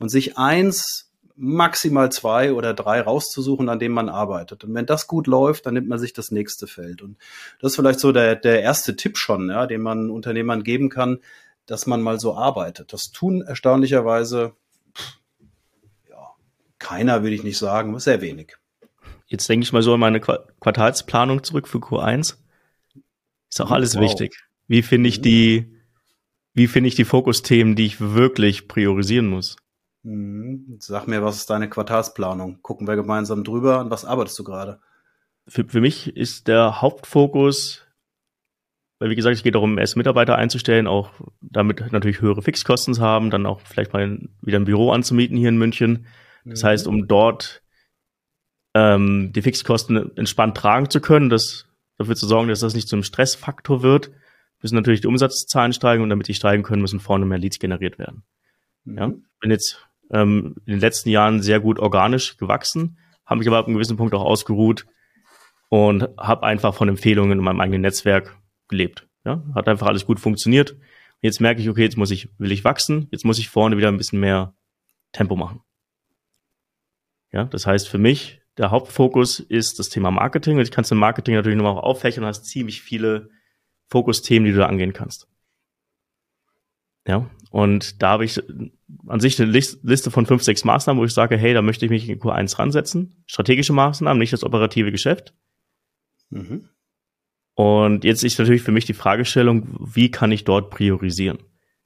[0.00, 1.05] Und sich eins
[1.36, 4.64] maximal zwei oder drei rauszusuchen, an dem man arbeitet.
[4.64, 7.02] Und wenn das gut läuft, dann nimmt man sich das nächste Feld.
[7.02, 7.18] Und
[7.60, 11.18] das ist vielleicht so der, der erste Tipp schon, ja, den man Unternehmern geben kann,
[11.66, 12.92] dass man mal so arbeitet.
[12.92, 14.54] Das tun erstaunlicherweise,
[16.08, 16.30] ja,
[16.78, 18.56] keiner würde ich nicht sagen, sehr wenig.
[19.26, 22.36] Jetzt denke ich mal so an meine Quartalsplanung zurück für Q1.
[23.50, 24.02] Ist auch alles wow.
[24.02, 24.36] wichtig.
[24.68, 25.76] Wie finde ich die,
[26.54, 29.56] wie finde ich die Fokusthemen, die ich wirklich priorisieren muss?
[30.06, 30.76] Mhm.
[30.78, 32.62] Sag mir, was ist deine Quartalsplanung?
[32.62, 33.80] Gucken wir gemeinsam drüber.
[33.80, 34.78] An was arbeitest du gerade?
[35.48, 37.84] Für, für mich ist der Hauptfokus,
[39.00, 43.02] weil wie gesagt, es geht darum, erst Mitarbeiter einzustellen, auch damit natürlich höhere Fixkosten zu
[43.02, 46.06] haben, dann auch vielleicht mal wieder ein Büro anzumieten hier in München.
[46.44, 46.66] Das mhm.
[46.68, 47.62] heißt, um dort
[48.74, 51.66] ähm, die Fixkosten entspannt tragen zu können, das,
[51.98, 54.12] dafür zu sorgen, dass das nicht zum Stressfaktor wird,
[54.62, 57.98] müssen natürlich die Umsatzzahlen steigen und damit die steigen können, müssen vorne mehr Leads generiert
[57.98, 58.22] werden.
[58.84, 58.98] Mhm.
[58.98, 63.58] Ja, bin jetzt ähm, in den letzten Jahren sehr gut organisch gewachsen, habe mich aber
[63.58, 64.86] ab einem gewissen Punkt auch ausgeruht
[65.68, 68.36] und habe einfach von Empfehlungen in meinem eigenen Netzwerk
[68.68, 69.08] gelebt.
[69.24, 70.76] Ja, hat einfach alles gut funktioniert.
[71.20, 73.88] Jetzt merke ich, okay, jetzt muss ich, will ich wachsen, jetzt muss ich vorne wieder
[73.88, 74.54] ein bisschen mehr
[75.12, 75.62] Tempo machen.
[77.32, 80.98] Ja, das heißt für mich, der Hauptfokus ist das Thema Marketing und ich kannst im
[80.98, 83.30] Marketing natürlich nochmal auffächern und hast ziemlich viele
[83.88, 85.28] Fokusthemen, die du da angehen kannst.
[87.06, 88.42] Ja, und da habe ich
[89.06, 91.90] an sich eine Liste von fünf, sechs Maßnahmen, wo ich sage, hey, da möchte ich
[91.90, 93.22] mich in Q1 ransetzen.
[93.26, 95.32] Strategische Maßnahmen, nicht das operative Geschäft.
[96.30, 96.68] Mhm.
[97.54, 101.38] Und jetzt ist natürlich für mich die Fragestellung, wie kann ich dort priorisieren?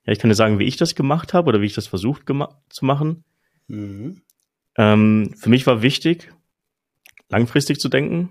[0.05, 2.25] Ja, ich kann dir sagen, wie ich das gemacht habe oder wie ich das versucht
[2.69, 3.25] zu machen.
[3.69, 4.23] Mhm.
[4.77, 6.33] Ähm, für mich war wichtig,
[7.29, 8.31] langfristig zu denken.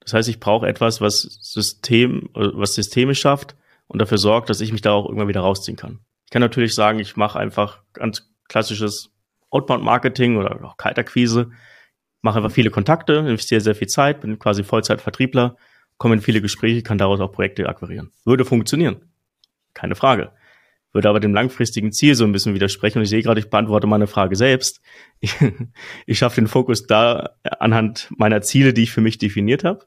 [0.00, 3.54] Das heißt, ich brauche etwas, was System, was Systeme schafft
[3.86, 6.00] und dafür sorgt, dass ich mich da auch irgendwann wieder rausziehen kann.
[6.30, 9.10] Ich kann natürlich sagen, ich mache einfach ganz klassisches
[9.50, 11.50] Outbound-Marketing oder auch Kaltakquise,
[12.22, 15.56] mache einfach viele Kontakte, investiere sehr viel Zeit, bin quasi Vollzeit-Vertriebler,
[15.98, 18.12] komme in viele Gespräche, kann daraus auch Projekte akquirieren.
[18.24, 19.10] Würde funktionieren.
[19.74, 20.30] Keine Frage.
[20.92, 22.98] Würde aber dem langfristigen Ziel so ein bisschen widersprechen.
[22.98, 24.80] Und ich sehe gerade, ich beantworte meine Frage selbst.
[25.18, 25.34] Ich,
[26.06, 29.84] ich schaffe den Fokus da anhand meiner Ziele, die ich für mich definiert habe.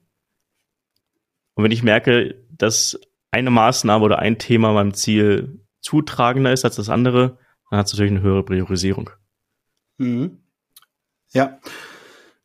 [1.53, 2.99] Und wenn ich merke, dass
[3.31, 7.37] eine Maßnahme oder ein Thema meinem Ziel zutragender ist als das andere,
[7.69, 9.11] dann hat es natürlich eine höhere Priorisierung.
[9.97, 10.39] Mhm.
[11.31, 11.59] Ja.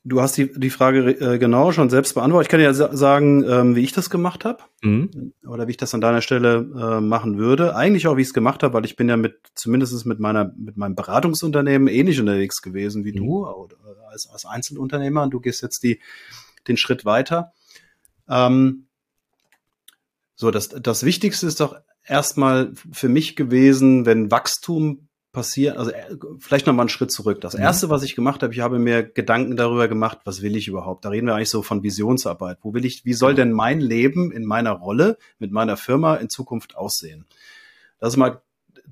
[0.05, 2.47] Du hast die, die Frage äh, genau schon selbst beantwortet.
[2.47, 5.35] Ich kann ja sagen, ähm, wie ich das gemacht habe mhm.
[5.47, 7.77] oder wie ich das an deiner Stelle äh, machen würde.
[7.77, 10.53] Eigentlich auch, wie ich es gemacht habe, weil ich bin ja mit zumindest mit meiner
[10.57, 13.17] mit meinem Beratungsunternehmen ähnlich unterwegs gewesen wie mhm.
[13.17, 13.77] du oder,
[14.09, 16.01] als, als Einzelunternehmer und du gehst jetzt die
[16.69, 17.53] den Schritt weiter.
[18.29, 18.87] Ähm,
[20.37, 21.77] so, das, das Wichtigste ist doch
[22.09, 27.41] erstmal für mich gewesen, wenn Wachstum passiert, also äh, vielleicht nochmal einen Schritt zurück.
[27.41, 27.61] Das mhm.
[27.61, 31.05] erste, was ich gemacht habe, ich habe mir Gedanken darüber gemacht, was will ich überhaupt?
[31.05, 32.59] Da reden wir eigentlich so von Visionsarbeit.
[32.63, 36.29] Wo will ich, wie soll denn mein Leben in meiner Rolle mit meiner Firma in
[36.29, 37.27] Zukunft aussehen?
[38.01, 38.41] Das ist mal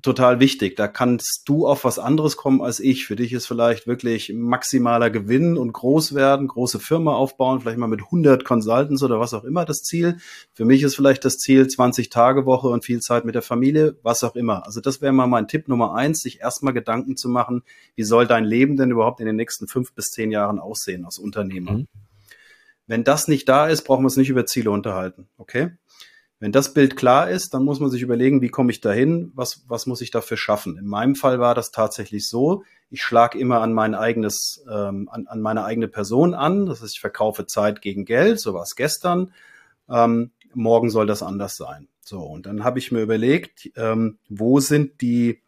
[0.01, 0.75] total wichtig.
[0.75, 3.05] Da kannst du auf was anderes kommen als ich.
[3.05, 7.87] Für dich ist vielleicht wirklich maximaler Gewinn und groß werden, große Firma aufbauen, vielleicht mal
[7.87, 10.17] mit 100 Consultants oder was auch immer das Ziel.
[10.53, 13.95] Für mich ist vielleicht das Ziel 20 Tage Woche und viel Zeit mit der Familie,
[14.03, 14.65] was auch immer.
[14.65, 17.63] Also das wäre mal mein Tipp Nummer eins, sich erstmal Gedanken zu machen,
[17.95, 21.17] wie soll dein Leben denn überhaupt in den nächsten fünf bis zehn Jahren aussehen als
[21.17, 21.71] Unternehmer.
[21.71, 21.87] Mhm.
[22.87, 25.27] Wenn das nicht da ist, brauchen wir uns nicht über Ziele unterhalten.
[25.37, 25.71] Okay?
[26.39, 29.63] Wenn das Bild klar ist, dann muss man sich überlegen, wie komme ich dahin, was,
[29.67, 30.77] was muss ich dafür schaffen.
[30.77, 35.27] In meinem Fall war das tatsächlich so, ich schlage immer an mein eigenes, ähm, an,
[35.27, 36.67] an meine eigene Person an.
[36.67, 39.33] Das heißt, ich verkaufe Zeit gegen Geld, so war es gestern.
[39.89, 41.87] Ähm, morgen soll das anders sein.
[42.01, 45.41] So, und dann habe ich mir überlegt, ähm, wo sind die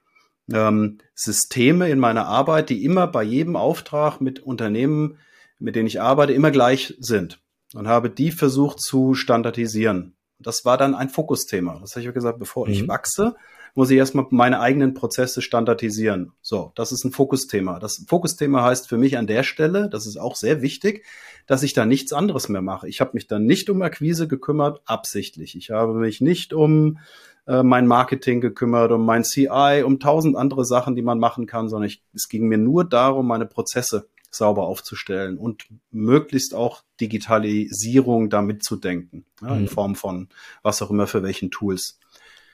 [0.51, 5.17] ähm, Systeme in meiner Arbeit, die immer bei jedem Auftrag mit Unternehmen,
[5.59, 7.39] mit denen ich arbeite, immer gleich sind.
[7.73, 10.15] Und habe die versucht zu standardisieren.
[10.39, 11.79] Das war dann ein Fokusthema.
[11.81, 12.73] Das habe ich ja gesagt, bevor mhm.
[12.73, 13.35] ich wachse,
[13.75, 16.33] muss ich erstmal meine eigenen Prozesse standardisieren.
[16.41, 17.79] So, das ist ein Fokusthema.
[17.79, 21.05] Das Fokusthema heißt für mich an der Stelle, das ist auch sehr wichtig,
[21.45, 22.87] dass ich da nichts anderes mehr mache.
[22.87, 25.55] Ich habe mich dann nicht um Akquise gekümmert, absichtlich.
[25.55, 26.99] Ich habe mich nicht um
[27.47, 31.69] äh, mein Marketing gekümmert, um mein CI, um tausend andere Sachen, die man machen kann,
[31.69, 38.29] sondern ich, es ging mir nur darum, meine Prozesse sauber aufzustellen und möglichst auch Digitalisierung
[38.29, 39.67] damit zu denken, ja, in mhm.
[39.67, 40.29] Form von
[40.61, 41.99] was auch immer für welchen Tools.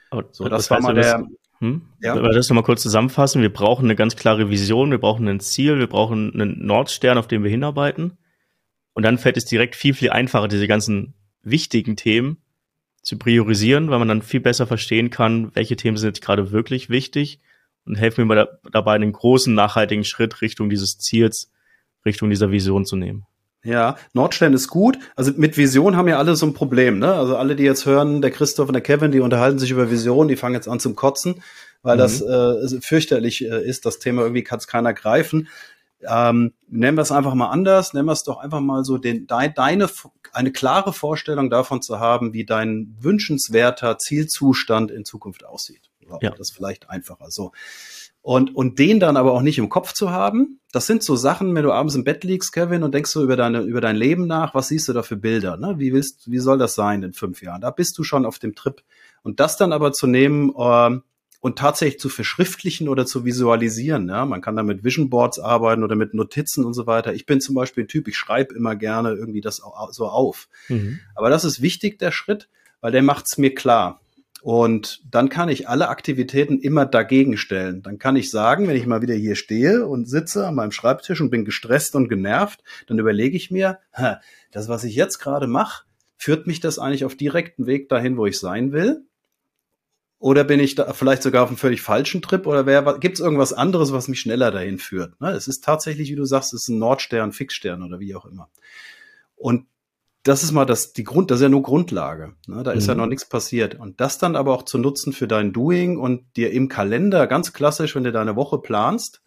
[0.09, 1.27] Aber, so, das, das war mal der.
[1.59, 1.83] Hm?
[2.01, 2.13] Ja.
[2.13, 3.41] Aber das nochmal kurz zusammenfassen.
[3.41, 7.27] Wir brauchen eine ganz klare Vision, wir brauchen ein Ziel, wir brauchen einen Nordstern, auf
[7.27, 8.17] dem wir hinarbeiten.
[8.93, 12.37] Und dann fällt es direkt viel, viel einfacher, diese ganzen wichtigen Themen
[13.01, 16.89] zu priorisieren, weil man dann viel besser verstehen kann, welche Themen sind jetzt gerade wirklich
[16.89, 17.39] wichtig
[17.85, 21.51] und helfen mir da, dabei, einen großen nachhaltigen Schritt Richtung dieses Ziels,
[22.05, 23.25] Richtung dieser Vision zu nehmen.
[23.65, 24.99] Ja, Nordstern ist gut.
[25.15, 27.13] Also mit Vision haben ja alle so ein Problem, ne?
[27.13, 30.27] Also alle, die jetzt hören, der Christoph und der Kevin, die unterhalten sich über Vision,
[30.27, 31.41] die fangen jetzt an zum Kotzen,
[31.81, 31.99] weil mhm.
[31.99, 33.87] das äh, fürchterlich äh, ist.
[33.87, 35.47] Das Thema irgendwie kann es keiner greifen.
[36.07, 39.25] Ähm, nennen wir es einfach mal anders, nennen wir es doch einfach mal so, den,
[39.25, 39.89] de, deine,
[40.31, 45.89] eine klare Vorstellung davon zu haben, wie dein wünschenswerter Zielzustand in Zukunft aussieht.
[46.21, 46.29] Ja.
[46.29, 47.31] Das ist vielleicht einfacher.
[47.31, 47.51] So.
[48.25, 51.53] Und, und den dann aber auch nicht im Kopf zu haben, das sind so Sachen,
[51.53, 54.25] wenn du abends im Bett liegst, Kevin, und denkst so über deine, über dein Leben
[54.25, 55.75] nach, was siehst du da für Bilder, ne?
[55.77, 57.61] Wie willst, wie soll das sein in fünf Jahren?
[57.61, 58.81] Da bist du schon auf dem Trip.
[59.21, 60.97] Und das dann aber zu nehmen, äh,
[61.39, 64.09] und tatsächlich zu verschriftlichen oder zu visualisieren.
[64.09, 64.25] Ja?
[64.25, 67.13] Man kann da mit Vision Boards arbeiten oder mit Notizen und so weiter.
[67.13, 69.61] Ich bin zum Beispiel ein Typ, ich schreibe immer gerne irgendwie das
[69.91, 70.47] so auf.
[70.67, 70.99] Mhm.
[71.13, 72.49] Aber das ist wichtig, der Schritt,
[72.81, 74.01] weil der macht es mir klar.
[74.45, 77.81] Und dann kann ich alle Aktivitäten immer dagegen stellen.
[77.81, 81.19] Dann kann ich sagen, wenn ich mal wieder hier stehe und sitze an meinem Schreibtisch
[81.19, 83.79] und bin gestresst und genervt, dann überlege ich mir,
[84.51, 88.27] das, was ich jetzt gerade mache, führt mich das eigentlich auf direkten Weg dahin, wo
[88.27, 89.07] ich sein will?
[90.19, 92.45] Oder bin ich da vielleicht sogar auf einem völlig falschen Trip?
[92.45, 95.19] Oder gibt es irgendwas anderes, was mich schneller dahin führt?
[95.19, 95.31] Ne?
[95.31, 98.51] Es ist tatsächlich, wie du sagst, es ist ein Nordstern, Fixstern oder wie auch immer.
[99.35, 99.65] Und
[100.25, 102.33] das ist mal das, die Grund, das ist ja nur Grundlage.
[102.47, 102.63] Ne?
[102.63, 103.01] Da ist ja mhm.
[103.01, 103.75] noch nichts passiert.
[103.75, 107.53] Und das dann aber auch zu nutzen für dein Doing und dir im Kalender ganz
[107.53, 109.21] klassisch, wenn du deine Woche planst,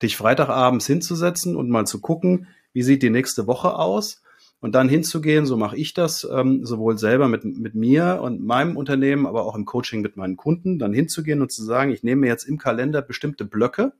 [0.00, 4.22] dich Freitagabends hinzusetzen und mal zu gucken, wie sieht die nächste Woche aus
[4.60, 8.76] und dann hinzugehen, so mache ich das, ähm, sowohl selber mit, mit mir und meinem
[8.76, 12.28] Unternehmen, aber auch im Coaching mit meinen Kunden, dann hinzugehen und zu sagen, ich nehme
[12.28, 13.92] jetzt im Kalender bestimmte Blöcke,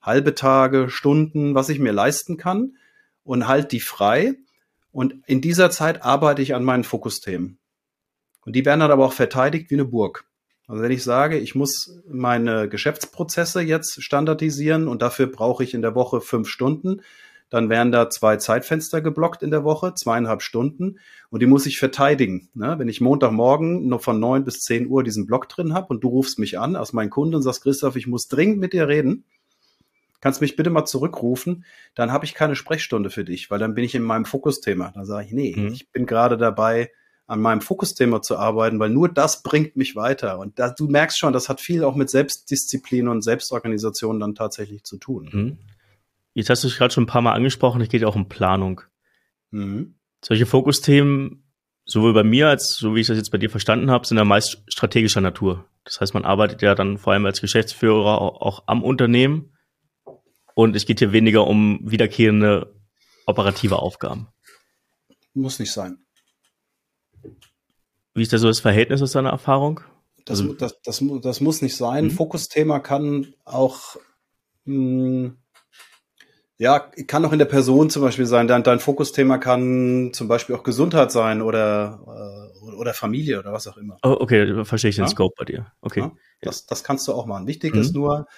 [0.00, 2.76] halbe Tage, Stunden, was ich mir leisten kann
[3.24, 4.36] und halt die frei
[4.92, 7.58] und in dieser Zeit arbeite ich an meinen Fokusthemen.
[8.44, 10.24] Und die werden dann aber auch verteidigt wie eine Burg.
[10.66, 15.82] Also wenn ich sage, ich muss meine Geschäftsprozesse jetzt standardisieren und dafür brauche ich in
[15.82, 17.02] der Woche fünf Stunden,
[17.50, 21.78] dann werden da zwei Zeitfenster geblockt in der Woche, zweieinhalb Stunden und die muss ich
[21.78, 22.48] verteidigen.
[22.54, 22.76] Ne?
[22.78, 26.08] Wenn ich Montagmorgen noch von neun bis zehn Uhr diesen Block drin habe und du
[26.08, 29.24] rufst mich an als mein Kunde und sagst, Christoph, ich muss dringend mit dir reden,
[30.22, 33.84] kannst mich bitte mal zurückrufen, dann habe ich keine Sprechstunde für dich, weil dann bin
[33.84, 34.92] ich in meinem Fokusthema.
[34.94, 35.66] Dann sage ich, nee, mhm.
[35.68, 36.90] ich bin gerade dabei,
[37.26, 40.38] an meinem Fokusthema zu arbeiten, weil nur das bringt mich weiter.
[40.38, 44.84] Und da, du merkst schon, das hat viel auch mit Selbstdisziplin und Selbstorganisation dann tatsächlich
[44.84, 45.28] zu tun.
[45.32, 45.58] Mhm.
[46.34, 48.28] Jetzt hast du es gerade schon ein paar Mal angesprochen, es geht ja auch um
[48.28, 48.82] Planung.
[49.50, 49.94] Mhm.
[50.24, 51.44] Solche Fokusthemen,
[51.84, 54.24] sowohl bei mir als so wie ich das jetzt bei dir verstanden habe, sind ja
[54.24, 55.64] meist strategischer Natur.
[55.84, 59.52] Das heißt, man arbeitet ja dann vor allem als Geschäftsführer auch, auch am Unternehmen
[60.54, 62.74] und es geht hier weniger um wiederkehrende
[63.26, 64.28] operative Aufgaben.
[65.34, 65.98] Muss nicht sein.
[68.14, 69.80] Wie ist da so das Verhältnis aus deiner Erfahrung?
[70.24, 72.04] Das, also, das, das, das, muss nicht sein.
[72.04, 72.10] Mhm.
[72.10, 73.96] Fokusthema kann auch,
[74.64, 75.36] mh, hm,
[76.58, 78.46] ja, kann auch in der Person zum Beispiel sein.
[78.46, 83.66] Dein, dein Fokusthema kann zum Beispiel auch Gesundheit sein oder, äh, oder Familie oder was
[83.66, 83.98] auch immer.
[84.04, 85.10] Oh, okay, verstehe ich den ja?
[85.10, 85.72] Scope bei dir.
[85.80, 86.00] Okay.
[86.00, 87.48] Ja, das, das kannst du auch machen.
[87.48, 87.80] Wichtig mhm.
[87.80, 88.28] ist nur,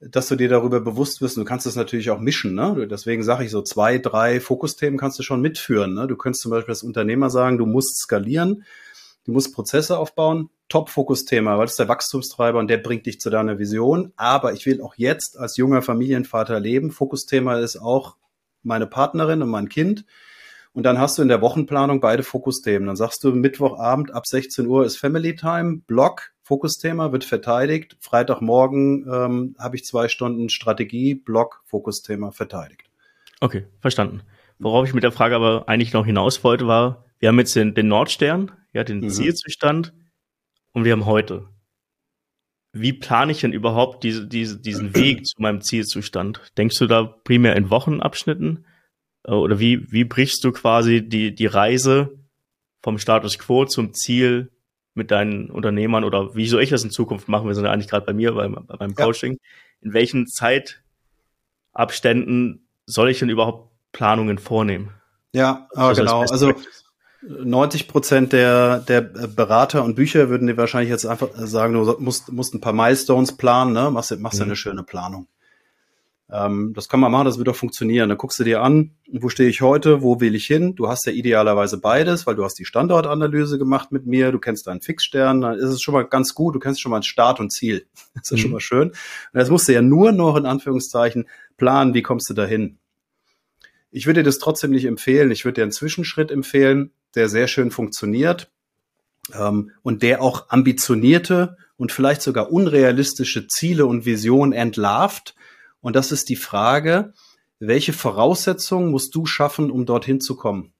[0.00, 1.36] dass du dir darüber bewusst wirst.
[1.36, 2.54] Du kannst das natürlich auch mischen.
[2.54, 2.86] Ne?
[2.90, 5.94] Deswegen sage ich so, zwei, drei Fokusthemen kannst du schon mitführen.
[5.94, 6.06] Ne?
[6.06, 8.64] Du könntest zum Beispiel als Unternehmer sagen, du musst skalieren,
[9.24, 10.50] du musst Prozesse aufbauen.
[10.68, 14.12] Top-Fokusthema, weil das ist der Wachstumstreiber und der bringt dich zu deiner Vision.
[14.16, 16.90] Aber ich will auch jetzt als junger Familienvater leben.
[16.90, 18.16] Fokusthema ist auch
[18.64, 20.04] meine Partnerin und mein Kind.
[20.72, 22.88] Und dann hast du in der Wochenplanung beide Fokusthemen.
[22.88, 27.96] Dann sagst du, Mittwochabend ab 16 Uhr ist Family Time, Block, Fokusthema wird verteidigt.
[27.98, 32.84] Freitagmorgen ähm, habe ich zwei Stunden Strategie, Blog, Fokusthema verteidigt.
[33.40, 34.22] Okay, verstanden.
[34.60, 37.74] Worauf ich mit der Frage aber eigentlich noch hinaus wollte, war, wir haben jetzt den,
[37.74, 39.10] den Nordstern, ja, den mhm.
[39.10, 39.92] Zielzustand
[40.70, 41.48] und wir haben heute.
[42.72, 46.40] Wie plane ich denn überhaupt diese, diese, diesen Weg zu meinem Zielzustand?
[46.56, 48.66] Denkst du da primär in Wochenabschnitten?
[49.24, 52.20] Äh, oder wie, wie brichst du quasi die, die Reise
[52.84, 54.52] vom Status quo zum Ziel
[54.96, 57.46] mit deinen Unternehmern oder wie soll ich das in Zukunft machen?
[57.46, 59.32] Wir sind ja eigentlich gerade bei mir beim, beim Coaching.
[59.32, 59.38] Ja.
[59.82, 64.90] In welchen Zeitabständen soll ich denn überhaupt Planungen vornehmen?
[65.32, 66.20] Ja, aber genau.
[66.20, 66.54] Also
[67.22, 72.32] 90 Prozent der, der Berater und Bücher würden dir wahrscheinlich jetzt einfach sagen, du musst,
[72.32, 73.90] musst ein paar Milestones planen, ne?
[73.90, 74.46] machst, machst mhm.
[74.46, 75.28] eine schöne Planung.
[76.30, 78.08] Ähm, das kann man machen, das wird auch funktionieren.
[78.08, 80.74] Da guckst du dir an, wo stehe ich heute, wo will ich hin?
[80.74, 84.66] Du hast ja idealerweise beides, weil du hast die Standortanalyse gemacht mit mir, du kennst
[84.66, 87.52] deinen Fixstern, dann ist es schon mal ganz gut, du kennst schon mal Start und
[87.52, 87.86] Ziel.
[88.14, 88.42] Das ist mhm.
[88.42, 88.88] schon mal schön.
[88.88, 92.78] Und jetzt musst du ja nur noch in Anführungszeichen planen, wie kommst du dahin.
[93.90, 95.30] Ich würde dir das trotzdem nicht empfehlen.
[95.30, 98.50] Ich würde dir einen Zwischenschritt empfehlen, der sehr schön funktioniert
[99.34, 105.34] ähm, und der auch ambitionierte und vielleicht sogar unrealistische Ziele und Visionen entlarvt.
[105.86, 107.12] Und das ist die Frage,
[107.60, 110.72] welche Voraussetzungen musst du schaffen, um dorthin zu kommen?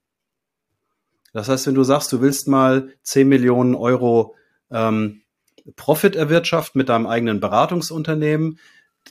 [1.33, 4.35] Das heißt, wenn du sagst, du willst mal 10 Millionen Euro
[4.69, 5.23] ähm,
[5.77, 8.59] Profit erwirtschaften mit deinem eigenen Beratungsunternehmen,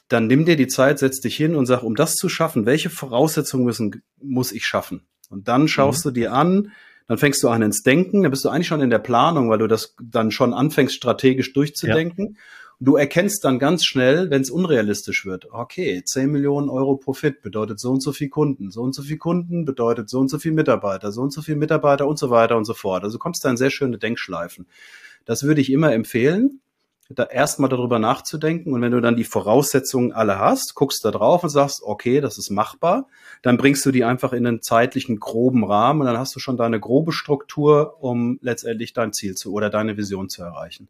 [0.10, 2.90] dann nimm dir die Zeit, setz dich hin und sag, um das zu schaffen, welche
[2.90, 5.08] Voraussetzungen müssen, muss ich schaffen?
[5.30, 6.10] Und dann schaust mhm.
[6.10, 6.74] du dir an,
[7.08, 9.60] dann fängst du an ins Denken, dann bist du eigentlich schon in der Planung, weil
[9.60, 12.34] du das dann schon anfängst, strategisch durchzudenken.
[12.34, 12.40] Ja.
[12.80, 17.80] Du erkennst dann ganz schnell, wenn es unrealistisch wird, okay, 10 Millionen Euro Profit bedeutet
[17.80, 20.52] so und so viel Kunden, so und so viel Kunden bedeutet so und so viel
[20.52, 23.04] Mitarbeiter, so und so viel Mitarbeiter und so weiter und so fort.
[23.04, 24.68] Also du kommst da in sehr schöne Denkschleifen.
[25.24, 26.60] Das würde ich immer empfehlen
[27.10, 28.74] da erstmal darüber nachzudenken.
[28.74, 32.38] Und wenn du dann die Voraussetzungen alle hast, guckst da drauf und sagst, okay, das
[32.38, 33.08] ist machbar,
[33.44, 36.58] dann bringst du die einfach in einen zeitlichen groben Rahmen und dann hast du schon
[36.58, 40.88] deine grobe Struktur, um letztendlich dein Ziel zu oder deine Vision zu erreichen.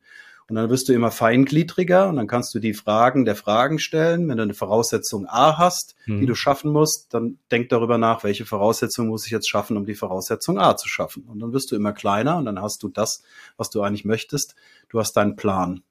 [0.47, 4.29] Und dann wirst du immer feingliedriger und dann kannst du die Fragen der Fragen stellen.
[4.29, 6.19] Wenn du eine Voraussetzung A hast, mhm.
[6.19, 9.87] die du schaffen musst, dann denk darüber nach, welche Voraussetzung muss ich jetzt schaffen, um
[9.87, 11.23] die Voraussetzung A zu schaffen.
[11.23, 13.23] Und dann wirst du immer kleiner und dann hast du das,
[13.57, 14.55] was du eigentlich möchtest.
[14.89, 15.81] Du hast deinen Plan.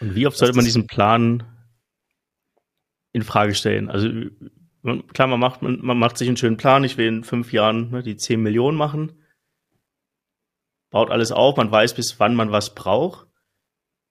[0.00, 1.44] Und wie oft sollte man diesen Plan
[3.12, 3.90] in Frage stellen?
[3.90, 4.08] Also
[5.12, 7.90] klar, man macht, man, man macht sich einen schönen Plan, ich will in fünf Jahren
[7.90, 9.12] ne, die 10 Millionen machen,
[10.90, 13.26] baut alles auf, man weiß, bis wann man was braucht.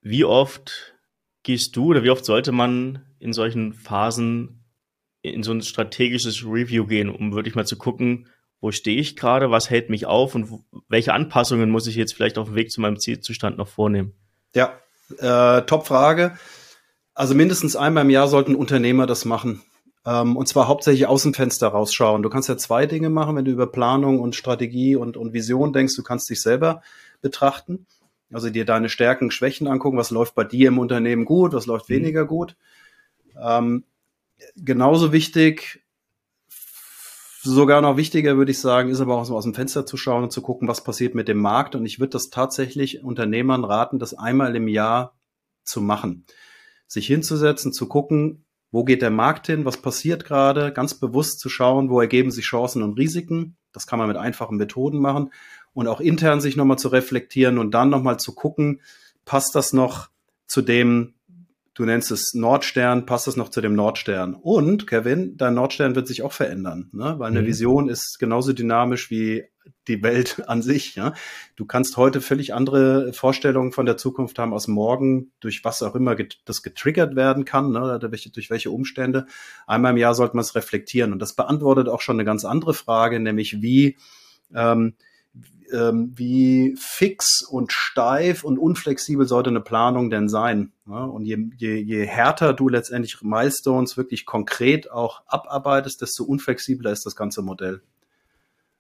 [0.01, 0.95] Wie oft
[1.43, 4.65] gehst du oder wie oft sollte man in solchen Phasen
[5.21, 8.27] in so ein strategisches Review gehen, um wirklich mal zu gucken,
[8.59, 10.49] wo stehe ich gerade, was hält mich auf und
[10.87, 14.13] welche Anpassungen muss ich jetzt vielleicht auf dem Weg zu meinem Zielzustand noch vornehmen?
[14.55, 14.79] Ja,
[15.19, 16.37] äh, Top-Frage.
[17.13, 19.63] Also mindestens einmal im Jahr sollten Unternehmer das machen.
[20.07, 22.23] Ähm, und zwar hauptsächlich aus dem Fenster rausschauen.
[22.23, 25.73] Du kannst ja zwei Dinge machen, wenn du über Planung und Strategie und, und Vision
[25.73, 25.97] denkst.
[25.97, 26.81] Du kannst dich selber
[27.21, 27.85] betrachten.
[28.31, 29.97] Also dir deine Stärken, Schwächen angucken.
[29.97, 31.51] Was läuft bei dir im Unternehmen gut?
[31.51, 31.95] Was läuft mhm.
[31.95, 32.55] weniger gut?
[33.37, 33.83] Ähm,
[34.55, 35.83] genauso wichtig,
[37.43, 40.23] sogar noch wichtiger, würde ich sagen, ist aber auch so aus dem Fenster zu schauen
[40.23, 41.75] und zu gucken, was passiert mit dem Markt.
[41.75, 45.17] Und ich würde das tatsächlich Unternehmern raten, das einmal im Jahr
[45.63, 46.25] zu machen.
[46.87, 51.49] Sich hinzusetzen, zu gucken, wo geht der Markt hin, was passiert gerade, ganz bewusst zu
[51.49, 53.55] schauen, wo ergeben sich Chancen und Risiken.
[53.71, 55.31] Das kann man mit einfachen Methoden machen.
[55.73, 58.81] Und auch intern sich nochmal zu reflektieren und dann nochmal zu gucken,
[59.25, 60.09] passt das noch
[60.47, 61.13] zu dem,
[61.75, 64.33] du nennst es Nordstern, passt es noch zu dem Nordstern.
[64.33, 67.15] Und, Kevin, dein Nordstern wird sich auch verändern, ne?
[67.19, 67.47] weil eine mhm.
[67.47, 69.45] Vision ist genauso dynamisch wie
[69.87, 70.95] die Welt an sich.
[70.95, 71.13] Ja?
[71.55, 75.95] Du kannst heute völlig andere Vorstellungen von der Zukunft haben aus morgen, durch was auch
[75.95, 77.99] immer get das getriggert werden kann, ne?
[77.99, 79.25] durch, welche Umstände.
[79.65, 81.13] Einmal im Jahr sollte man es reflektieren.
[81.13, 83.97] Und das beantwortet auch schon eine ganz andere Frage, nämlich wie
[84.53, 84.93] ähm,
[85.71, 90.71] ähm, wie fix und steif und unflexibel sollte eine Planung denn sein?
[90.87, 96.91] Ja, und je, je, je härter du letztendlich Milestones wirklich konkret auch abarbeitest, desto unflexibler
[96.91, 97.81] ist das ganze Modell.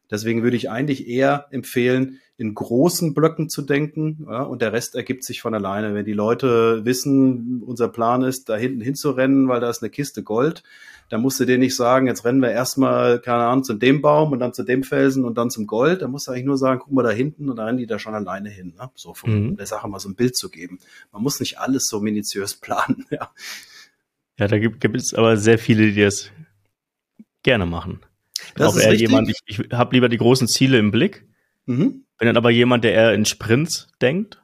[0.09, 4.95] Deswegen würde ich eigentlich eher empfehlen, in großen Blöcken zu denken ja, und der Rest
[4.95, 5.95] ergibt sich von alleine.
[5.95, 10.21] Wenn die Leute wissen, unser Plan ist, da hinten hinzurennen, weil da ist eine Kiste
[10.21, 10.63] Gold,
[11.09, 14.33] dann musst du dir nicht sagen, jetzt rennen wir erstmal, keine Ahnung, zu dem Baum
[14.33, 16.01] und dann zu dem Felsen und dann zum Gold.
[16.01, 17.97] Da musst du eigentlich nur sagen, guck mal da hinten und dann rennen die da
[17.97, 18.73] schon alleine hin.
[18.77, 18.91] Ne?
[18.93, 19.57] So von mhm.
[19.57, 20.79] der Sache mal so ein Bild zu geben.
[21.11, 23.05] Man muss nicht alles so minutiös planen.
[23.09, 23.31] Ja,
[24.37, 26.29] ja da gibt, gibt es aber sehr viele, die das
[27.41, 28.01] gerne machen.
[28.55, 29.09] Das auch eher richtig.
[29.09, 31.27] jemand, ich, ich habe lieber die großen Ziele im Blick.
[31.65, 32.05] Mhm.
[32.17, 34.41] Bin dann aber jemand, der eher in Sprints denkt.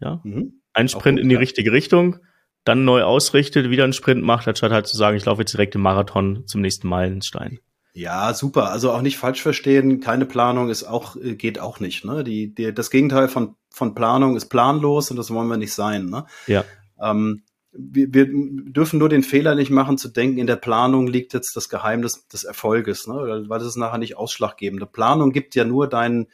[0.00, 0.20] Ja.
[0.24, 0.60] Mhm.
[0.72, 1.40] Ein Sprint gut, in die ja.
[1.40, 2.18] richtige Richtung
[2.64, 5.74] dann neu ausrichtet, wieder einen Sprint macht, anstatt halt zu sagen, ich laufe jetzt direkt
[5.74, 7.58] im Marathon zum nächsten Meilenstein.
[7.94, 8.70] Ja, super.
[8.70, 10.00] Also auch nicht falsch verstehen.
[10.00, 12.04] Keine Planung ist auch, äh, geht auch nicht.
[12.04, 12.24] Ne?
[12.24, 16.06] Die, die, das Gegenteil von, von Planung ist planlos und das wollen wir nicht sein.
[16.06, 16.24] Ne?
[16.46, 16.64] Ja.
[17.00, 21.32] Ähm, wir, wir dürfen nur den Fehler nicht machen, zu denken, in der Planung liegt
[21.32, 23.44] jetzt das Geheimnis des Erfolges, ne?
[23.48, 24.92] weil das ist nachher nicht ausschlaggebend.
[24.92, 26.28] Planung gibt ja nur deinen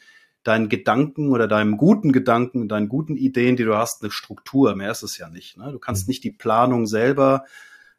[0.45, 4.75] deinen Gedanken oder deinem guten Gedanken, deinen guten Ideen, die du hast, eine Struktur.
[4.75, 5.59] Mehr ist es ja nicht.
[5.59, 5.73] Ne?
[5.73, 6.13] Du kannst mhm.
[6.13, 7.45] nicht die Planung selber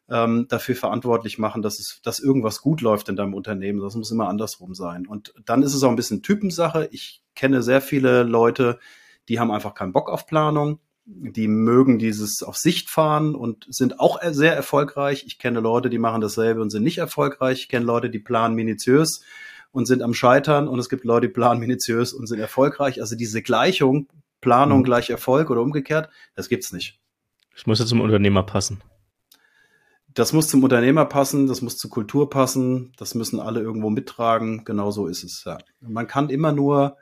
[0.08, 3.80] ähm, dafür verantwortlich machen, dass es, dass irgendwas gut läuft in deinem Unternehmen.
[3.80, 5.06] Das muss immer andersrum sein.
[5.06, 6.88] Und dann ist es auch ein bisschen Typensache.
[6.90, 8.80] Ich kenne sehr viele Leute,
[9.28, 10.80] die haben einfach keinen Bock auf Planung.
[11.12, 15.24] Die mögen dieses auf Sicht fahren und sind auch sehr erfolgreich.
[15.26, 17.62] Ich kenne Leute, die machen dasselbe und sind nicht erfolgreich.
[17.62, 19.22] Ich kenne Leute, die planen minutiös
[19.72, 20.68] und sind am Scheitern.
[20.68, 23.00] Und es gibt Leute, die planen minutiös und sind erfolgreich.
[23.00, 24.08] Also diese Gleichung,
[24.40, 24.84] Planung mhm.
[24.84, 26.98] gleich Erfolg oder umgekehrt, das gibt's nicht.
[27.54, 28.80] Das muss ja zum Unternehmer passen
[30.14, 34.64] das muss zum Unternehmer passen, das muss zur Kultur passen, das müssen alle irgendwo mittragen.
[34.64, 35.44] Genau so ist es.
[35.44, 35.58] Ja.
[35.80, 36.96] Man kann immer nur,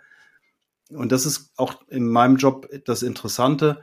[0.91, 3.81] und das ist auch in meinem Job das Interessante,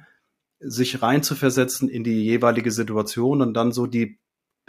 [0.59, 4.19] sich reinzuversetzen in die jeweilige Situation und dann so die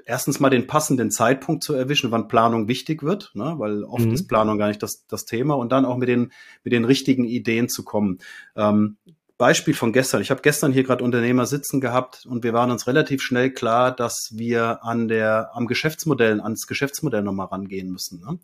[0.04, 3.54] erstens mal den passenden Zeitpunkt zu erwischen, wann Planung wichtig wird, ne?
[3.58, 4.12] weil oft mhm.
[4.12, 6.32] ist Planung gar nicht das, das Thema und dann auch mit den,
[6.62, 8.18] mit den richtigen Ideen zu kommen.
[8.54, 8.96] Ähm,
[9.36, 10.22] Beispiel von gestern.
[10.22, 13.94] Ich habe gestern hier gerade Unternehmer sitzen gehabt und wir waren uns relativ schnell klar,
[13.94, 18.20] dass wir an der am Geschäftsmodell, ans Geschäftsmodell nochmal rangehen müssen.
[18.20, 18.38] Ne?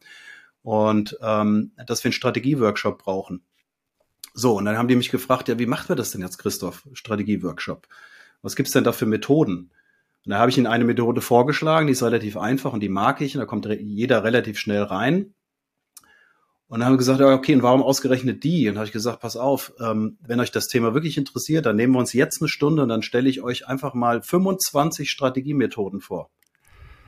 [0.63, 3.43] Und ähm, dass wir einen Strategieworkshop brauchen.
[4.35, 6.89] So, und dann haben die mich gefragt, ja, wie macht wir das denn jetzt, Christoph,
[6.93, 7.87] Strategieworkshop?
[8.41, 9.71] Was gibt's denn da für Methoden?
[10.25, 13.21] Und da habe ich ihnen eine Methode vorgeschlagen, die ist relativ einfach und die mag
[13.21, 15.35] ich und da kommt jeder relativ schnell rein.
[16.69, 18.69] Und dann haben wir gesagt, ja, okay, und warum ausgerechnet die?
[18.69, 21.93] Und habe ich gesagt, pass auf, ähm, wenn euch das Thema wirklich interessiert, dann nehmen
[21.93, 26.31] wir uns jetzt eine Stunde und dann stelle ich euch einfach mal 25 Strategiemethoden vor.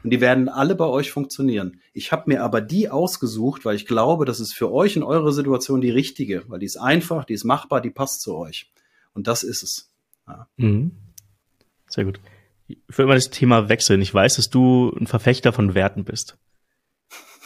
[0.05, 1.81] Und die werden alle bei euch funktionieren.
[1.95, 5.33] Ich habe mir aber die ausgesucht, weil ich glaube, das ist für euch in eurer
[5.33, 8.71] Situation die richtige, weil die ist einfach, die ist machbar, die passt zu euch.
[9.15, 9.91] Und das ist es.
[10.29, 10.47] Ja.
[10.59, 10.93] Mhm.
[11.89, 12.21] Sehr gut.
[12.69, 14.03] Ich will mal das Thema wechseln.
[14.03, 16.37] Ich weiß, dass du ein Verfechter von Werten bist.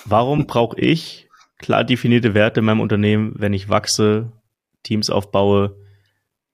[0.04, 1.28] Warum brauche ich
[1.58, 4.32] klar definierte Werte in meinem Unternehmen, wenn ich wachse,
[4.82, 5.76] Teams aufbaue?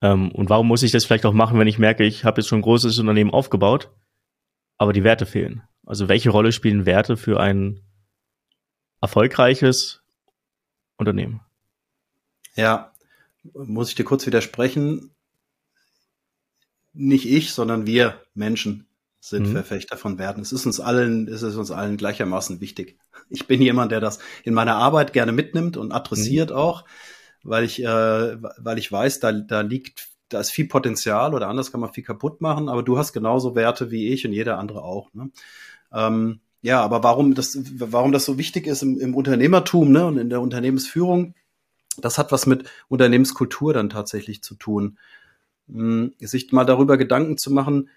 [0.03, 2.49] Ähm, und warum muss ich das vielleicht auch machen, wenn ich merke, ich habe jetzt
[2.49, 3.91] schon ein großes Unternehmen aufgebaut,
[4.77, 5.63] aber die Werte fehlen?
[5.87, 7.81] Also welche Rolle spielen Werte für ein
[9.01, 10.03] erfolgreiches
[10.97, 11.41] Unternehmen?
[12.55, 12.93] Ja,
[13.53, 15.11] muss ich dir kurz widersprechen.
[16.93, 18.87] Nicht ich, sondern wir Menschen
[19.21, 19.53] sind mhm.
[19.53, 20.43] Verfechter von Werten.
[20.43, 22.99] Es ist uns allen, es ist uns allen gleichermaßen wichtig.
[23.31, 26.57] Ich bin jemand, der das in meiner Arbeit gerne mitnimmt und adressiert mhm.
[26.57, 26.85] auch,
[27.43, 31.73] weil ich, äh, weil ich weiß, da, da liegt, da ist viel Potenzial oder anders
[31.73, 34.83] kann man viel kaputt machen, aber du hast genauso Werte wie ich und jeder andere
[34.83, 35.13] auch.
[35.15, 35.31] Ne?
[35.95, 40.19] Ähm, ja, aber warum das, warum das so wichtig ist im, im Unternehmertum ne, und
[40.19, 41.35] in der Unternehmensführung,
[41.99, 44.99] das hat was mit Unternehmenskultur dann tatsächlich zu tun.
[45.69, 47.89] Hm, sich mal darüber Gedanken zu machen,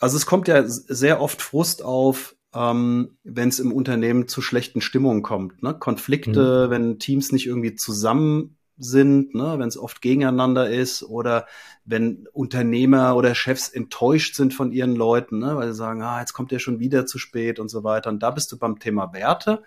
[0.00, 4.80] also es kommt ja sehr oft Frust auf, ähm, wenn es im Unternehmen zu schlechten
[4.80, 5.62] Stimmungen kommt.
[5.62, 5.74] Ne?
[5.74, 6.70] Konflikte, mhm.
[6.70, 9.56] wenn Teams nicht irgendwie zusammen sind, ne?
[9.58, 11.46] wenn es oft gegeneinander ist oder
[11.84, 15.56] wenn Unternehmer oder Chefs enttäuscht sind von ihren Leuten, ne?
[15.56, 18.10] weil sie sagen, ah, jetzt kommt der schon wieder zu spät und so weiter.
[18.10, 19.62] Und da bist du beim Thema Werte.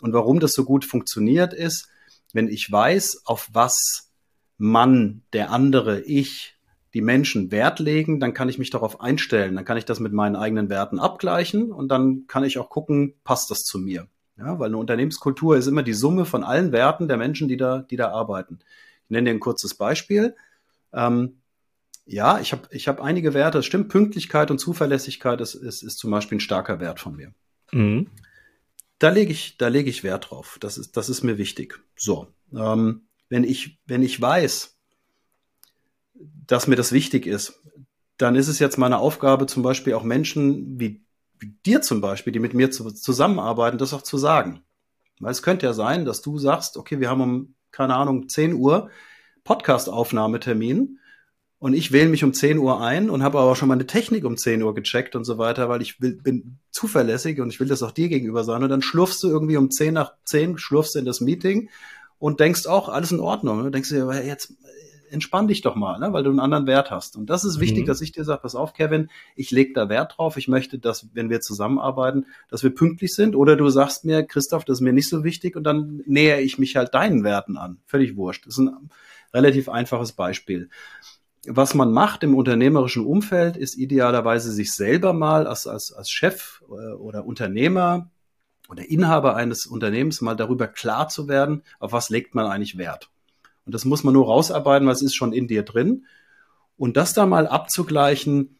[0.00, 1.88] Und warum das so gut funktioniert ist,
[2.32, 4.10] wenn ich weiß, auf was
[4.56, 6.56] Mann, der andere, ich
[6.94, 10.12] die Menschen Wert legen, dann kann ich mich darauf einstellen, dann kann ich das mit
[10.12, 14.08] meinen eigenen Werten abgleichen und dann kann ich auch gucken, passt das zu mir.
[14.38, 17.80] Ja, weil eine Unternehmenskultur ist immer die Summe von allen Werten der Menschen, die da,
[17.80, 18.60] die da arbeiten.
[19.04, 20.34] Ich nenne dir ein kurzes Beispiel.
[20.92, 21.42] Ähm,
[22.04, 25.98] ja, ich habe ich hab einige Werte, das stimmt, Pünktlichkeit und Zuverlässigkeit ist, ist, ist
[25.98, 27.32] zum Beispiel ein starker Wert von mir.
[27.72, 28.08] Mhm.
[28.98, 30.58] Da lege ich, da lege ich Wert drauf.
[30.60, 31.80] Das ist, das ist mir wichtig.
[31.96, 34.76] So, ähm, wenn ich, wenn ich weiß,
[36.46, 37.62] dass mir das wichtig ist,
[38.16, 41.01] dann ist es jetzt meine Aufgabe, zum Beispiel auch Menschen wie, wie
[41.66, 44.62] dir zum Beispiel, die mit mir zu, zusammenarbeiten, das auch zu sagen.
[45.20, 48.54] Weil es könnte ja sein, dass du sagst, okay, wir haben um, keine Ahnung, 10
[48.54, 48.90] Uhr
[49.44, 50.98] Podcast-Aufnahmetermin
[51.58, 54.36] und ich wähle mich um 10 Uhr ein und habe aber schon meine Technik um
[54.36, 57.84] 10 Uhr gecheckt und so weiter, weil ich will, bin zuverlässig und ich will das
[57.84, 58.64] auch dir gegenüber sein.
[58.64, 61.70] Und dann schlurfst du irgendwie um 10 nach 10, schlurfst in das Meeting
[62.18, 63.62] und denkst auch, alles in Ordnung.
[63.62, 64.54] Du denkst dir, jetzt
[65.12, 67.16] entspann dich doch mal, ne, weil du einen anderen Wert hast.
[67.16, 67.86] Und das ist wichtig, mhm.
[67.86, 70.36] dass ich dir sage, pass auf, Kevin, ich lege da Wert drauf.
[70.36, 73.36] Ich möchte, dass, wenn wir zusammenarbeiten, dass wir pünktlich sind.
[73.36, 76.58] Oder du sagst mir, Christoph, das ist mir nicht so wichtig und dann nähere ich
[76.58, 77.78] mich halt deinen Werten an.
[77.86, 78.46] Völlig wurscht.
[78.46, 78.90] Das ist ein
[79.32, 80.68] relativ einfaches Beispiel.
[81.46, 86.62] Was man macht im unternehmerischen Umfeld, ist idealerweise sich selber mal als, als, als Chef
[86.68, 88.10] äh, oder Unternehmer
[88.68, 93.11] oder Inhaber eines Unternehmens mal darüber klar zu werden, auf was legt man eigentlich Wert.
[93.64, 96.06] Und das muss man nur rausarbeiten, weil es ist schon in dir drin.
[96.76, 98.58] Und das da mal abzugleichen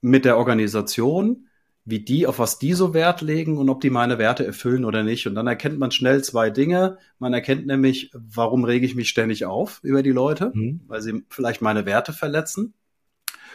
[0.00, 1.46] mit der Organisation,
[1.84, 5.02] wie die, auf was die so Wert legen und ob die meine Werte erfüllen oder
[5.02, 5.26] nicht.
[5.26, 6.98] Und dann erkennt man schnell zwei Dinge.
[7.18, 10.82] Man erkennt nämlich, warum rege ich mich ständig auf über die Leute, mhm.
[10.86, 12.74] weil sie vielleicht meine Werte verletzen.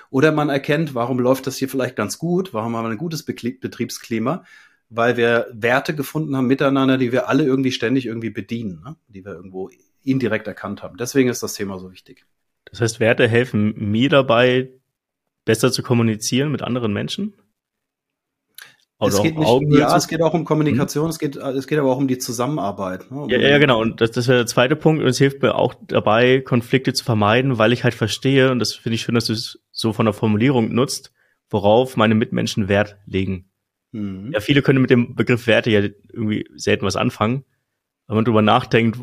[0.09, 3.23] Oder man erkennt, warum läuft das hier vielleicht ganz gut, warum haben wir ein gutes
[3.23, 4.43] Betriebsklima,
[4.89, 8.95] weil wir Werte gefunden haben miteinander, die wir alle irgendwie ständig irgendwie bedienen, ne?
[9.09, 9.69] die wir irgendwo
[10.03, 10.97] indirekt erkannt haben.
[10.97, 12.25] Deswegen ist das Thema so wichtig.
[12.65, 14.69] Das heißt, Werte helfen mir dabei,
[15.45, 17.33] besser zu kommunizieren mit anderen Menschen?
[18.99, 21.09] es geht nicht, ja, es geht auch um Kommunikation, mhm.
[21.11, 23.11] es, geht, es geht aber auch um die Zusammenarbeit.
[23.11, 23.21] Ne?
[23.21, 23.79] Um ja, ja, genau.
[23.79, 25.03] Und das, das wäre der zweite Punkt.
[25.03, 28.73] Und es hilft mir auch dabei, Konflikte zu vermeiden, weil ich halt verstehe, und das
[28.73, 31.13] finde ich schön, dass du es so von der Formulierung nutzt,
[31.49, 33.49] worauf meine Mitmenschen Wert legen.
[33.91, 34.31] Mhm.
[34.33, 35.81] Ja, viele können mit dem Begriff Werte ja
[36.11, 37.43] irgendwie selten was anfangen.
[38.07, 38.99] Aber wenn man drüber nachdenkt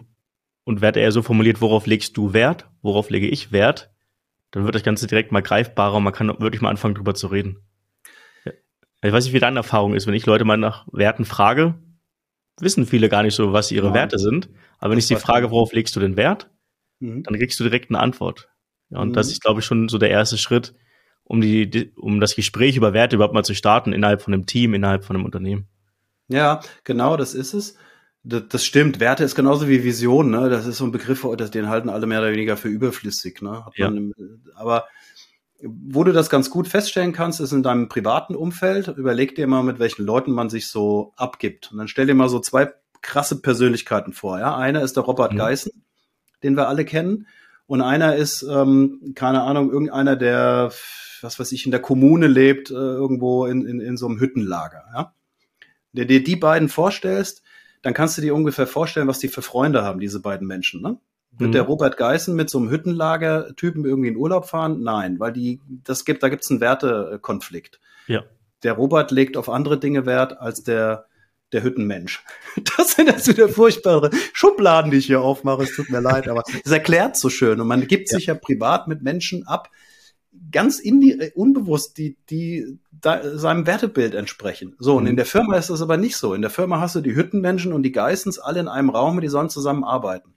[0.65, 3.91] und Werte eher so formuliert, worauf legst du Wert, worauf lege ich Wert,
[4.51, 7.27] dann wird das Ganze direkt mal greifbarer und man kann wirklich mal anfangen, drüber zu
[7.27, 7.59] reden.
[9.03, 10.07] Ich weiß nicht, wie deine Erfahrung ist.
[10.07, 11.75] Wenn ich Leute mal nach Werten frage,
[12.59, 13.95] wissen viele gar nicht so, was ihre ja.
[13.95, 14.49] Werte sind.
[14.79, 16.51] Aber wenn ich sie frage, worauf legst du den Wert,
[17.01, 17.23] mhm.
[17.23, 18.49] dann kriegst du direkt eine Antwort.
[18.91, 19.13] Ja, und mhm.
[19.13, 20.75] das ist, glaube ich, schon so der erste Schritt,
[21.25, 24.47] um die, die, um das Gespräch über Werte überhaupt mal zu starten innerhalb von einem
[24.47, 25.69] Team, innerhalb von einem Unternehmen.
[26.29, 27.77] Ja, genau, das ist es.
[28.25, 29.01] Das, das stimmt.
[29.01, 30.49] Werte ist genauso wie Vision, ne?
[30.49, 33.65] Das ist so ein Begriff, den halten alle mehr oder weniger für überflüssig, ne?
[33.77, 33.93] ja.
[34.55, 34.87] aber
[35.67, 38.89] wo du das ganz gut feststellen kannst, ist in deinem privaten Umfeld.
[38.89, 41.73] Überleg dir mal, mit welchen Leuten man sich so abgibt.
[41.73, 44.39] Und dann stell dir mal so zwei krasse Persönlichkeiten vor.
[44.39, 45.39] Ja, einer ist der Robert mhm.
[45.39, 45.73] Geißen,
[46.43, 47.27] den wir alle kennen.
[47.67, 50.73] Und einer ist, ähm, keine Ahnung, irgendeiner, der,
[51.23, 54.85] was weiß ich, in der Kommune lebt, äh, irgendwo in, in, in so einem Hüttenlager.
[54.95, 55.15] Ja?
[55.93, 57.43] Der dir die beiden vorstellst,
[57.85, 60.81] dann kannst du dir ungefähr vorstellen, was die für Freunde haben, diese beiden Menschen.
[60.81, 60.97] Ne?
[61.33, 61.53] Wird mhm.
[61.53, 64.83] der Robert Geißen mit so einem Hüttenlager-Typen irgendwie in Urlaub fahren?
[64.83, 67.81] Nein, weil die, das gibt, da gibt's einen Wertekonflikt.
[68.07, 68.25] Ja.
[68.63, 71.05] Der Robert legt auf andere Dinge Wert als der,
[71.53, 72.25] der Hüttenmensch.
[72.77, 75.65] Das sind jetzt wieder furchtbare Schubladen, die ich hier aufmache.
[75.65, 77.61] Es tut mir leid, aber es erklärt so schön.
[77.61, 78.17] Und man gibt ja.
[78.17, 79.69] sich ja privat mit Menschen ab,
[80.51, 84.75] ganz in die, äh, unbewusst, die, die da, seinem Wertebild entsprechen.
[84.79, 85.11] So, und mhm.
[85.11, 86.35] in der Firma ist das aber nicht so.
[86.35, 89.29] In der Firma hast du die Hüttenmenschen und die Geissens alle in einem Raum, die
[89.29, 90.35] sollen zusammen arbeiten.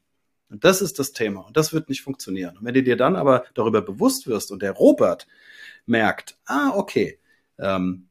[0.49, 1.41] Und das ist das Thema.
[1.41, 2.57] Und das wird nicht funktionieren.
[2.57, 5.27] Und wenn du dir dann aber darüber bewusst wirst und der Robert
[5.85, 7.19] merkt, ah, okay,
[7.59, 8.07] ähm,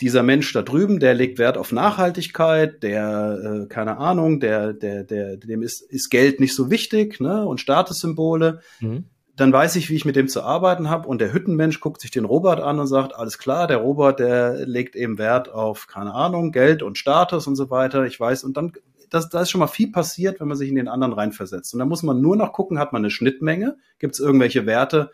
[0.00, 5.04] dieser Mensch da drüben, der legt Wert auf Nachhaltigkeit, der, äh, keine Ahnung, der, der,
[5.04, 9.04] der, dem ist, ist Geld nicht so wichtig, ne, und Statussymbole, mhm.
[9.36, 11.08] Dann weiß ich, wie ich mit dem zu arbeiten habe.
[11.08, 14.66] Und der Hüttenmensch guckt sich den Robert an und sagt, alles klar, der Robert, der
[14.66, 18.04] legt eben Wert auf, keine Ahnung, Geld und Status und so weiter.
[18.04, 18.72] Ich weiß, und dann
[19.10, 21.72] das, da ist schon mal viel passiert, wenn man sich in den anderen reinversetzt.
[21.72, 23.76] Und da muss man nur noch gucken, hat man eine Schnittmenge?
[23.98, 25.12] Gibt es irgendwelche Werte,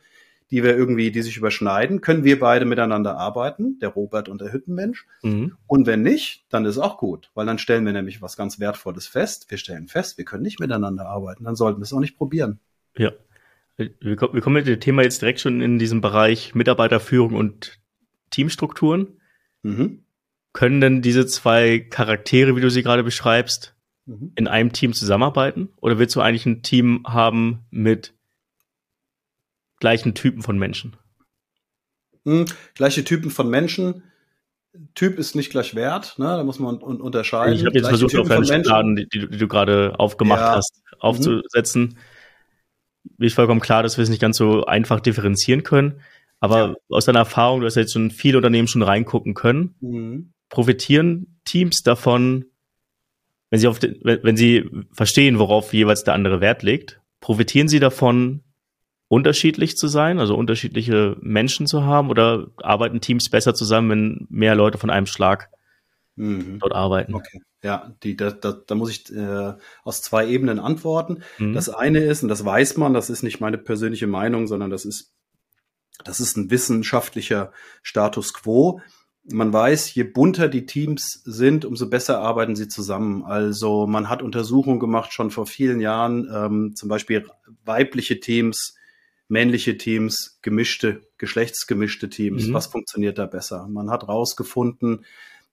[0.50, 2.00] die wir irgendwie, die sich überschneiden?
[2.00, 5.06] Können wir beide miteinander arbeiten, der Robert und der Hüttenmensch?
[5.22, 5.56] Mhm.
[5.66, 9.06] Und wenn nicht, dann ist auch gut, weil dann stellen wir nämlich was ganz Wertvolles
[9.06, 9.50] fest.
[9.50, 11.44] Wir stellen fest, wir können nicht miteinander arbeiten.
[11.44, 12.58] Dann sollten wir es auch nicht probieren.
[12.96, 13.12] Ja.
[14.00, 17.78] Wir kommen mit dem Thema jetzt direkt schon in diesem Bereich Mitarbeiterführung und
[18.30, 19.20] Teamstrukturen.
[19.62, 20.04] Mhm.
[20.52, 23.74] Können denn diese zwei Charaktere, wie du sie gerade beschreibst,
[24.06, 24.32] mhm.
[24.34, 25.70] in einem Team zusammenarbeiten?
[25.76, 28.14] Oder willst du eigentlich ein Team haben mit
[29.78, 30.96] gleichen Typen von Menschen?
[32.24, 34.02] Hm, gleiche Typen von Menschen.
[34.94, 36.26] Typ ist nicht gleich Wert, ne?
[36.26, 37.54] da muss man un unterscheiden.
[37.54, 40.56] Ich habe jetzt versucht, Typen auf deine Schubladen, die, die, du gerade aufgemacht ja.
[40.56, 41.98] hast, aufzusetzen.
[43.18, 46.00] Ist vollkommen klar, dass wir es nicht ganz so einfach differenzieren können.
[46.40, 46.74] Aber ja.
[46.88, 50.32] aus deiner Erfahrung, du hast jetzt schon viele Unternehmen schon reingucken können, mhm.
[50.48, 52.46] profitieren Teams davon,
[53.50, 57.80] wenn sie, auf den, wenn sie verstehen, worauf jeweils der andere Wert legt, profitieren sie
[57.80, 58.42] davon,
[59.08, 64.54] unterschiedlich zu sein, also unterschiedliche Menschen zu haben, oder arbeiten Teams besser zusammen, wenn mehr
[64.54, 65.50] Leute von einem Schlag
[66.20, 66.58] mhm.
[66.58, 67.14] dort arbeiten?
[67.14, 67.40] Okay.
[67.62, 69.54] Ja, die, da, da, da muss ich äh,
[69.84, 71.22] aus zwei Ebenen antworten.
[71.38, 71.52] Mhm.
[71.52, 74.84] Das eine ist, und das weiß man, das ist nicht meine persönliche Meinung, sondern das
[74.84, 75.12] ist,
[76.04, 77.52] das ist ein wissenschaftlicher
[77.82, 78.80] Status quo
[79.24, 83.22] man weiß, je bunter die Teams sind, umso besser arbeiten sie zusammen.
[83.22, 87.26] Also man hat Untersuchungen gemacht schon vor vielen Jahren, ähm, zum Beispiel
[87.64, 88.76] weibliche Teams,
[89.28, 92.46] männliche Teams, gemischte, geschlechtsgemischte Teams.
[92.46, 92.54] Mhm.
[92.54, 93.68] Was funktioniert da besser?
[93.68, 95.04] Man hat rausgefunden,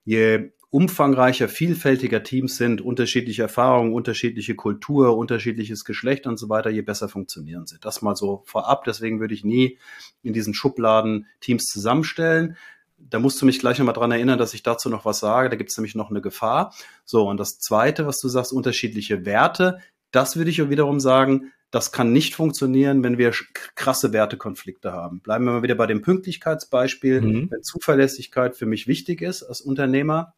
[0.04, 6.82] je umfangreicher, vielfältiger Teams sind, unterschiedliche Erfahrungen, unterschiedliche Kultur, unterschiedliches Geschlecht und so weiter, je
[6.82, 7.78] besser funktionieren sie.
[7.80, 8.84] Das mal so vorab.
[8.84, 9.80] Deswegen würde ich nie
[10.24, 12.58] in diesen Schubladen Teams zusammenstellen
[12.98, 15.50] da musst du mich gleich nochmal dran erinnern, dass ich dazu noch was sage.
[15.50, 16.74] Da gibt es nämlich noch eine Gefahr.
[17.06, 19.80] So, und das Zweite, was du sagst, unterschiedliche Werte,
[20.12, 23.32] das würde ich wiederum sagen, das kann nicht funktionieren, wenn wir
[23.76, 25.20] krasse Wertekonflikte haben.
[25.20, 27.22] Bleiben wir mal wieder bei dem Pünktlichkeitsbeispiel.
[27.22, 27.52] Mhm.
[27.52, 30.34] Wenn Zuverlässigkeit für mich wichtig ist als Unternehmer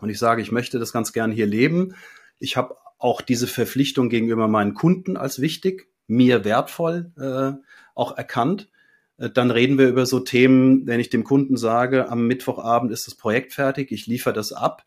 [0.00, 1.94] und ich sage, ich möchte das ganz gern hier leben,
[2.38, 7.52] ich habe auch diese Verpflichtung gegenüber meinen Kunden als wichtig, mir wertvoll äh,
[7.94, 8.68] auch erkannt,
[9.18, 13.06] Äh, dann reden wir über so Themen, wenn ich dem Kunden sage, am Mittwochabend ist
[13.06, 14.84] das Projekt fertig, ich liefere das ab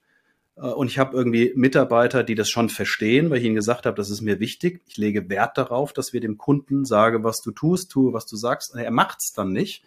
[0.56, 3.98] äh, und ich habe irgendwie Mitarbeiter, die das schon verstehen, weil ich ihnen gesagt habe,
[3.98, 4.82] das ist mir wichtig.
[4.88, 8.36] Ich lege Wert darauf, dass wir dem Kunden sagen, was du tust, tue, was du
[8.36, 8.74] sagst.
[8.74, 9.84] Und er macht's dann nicht,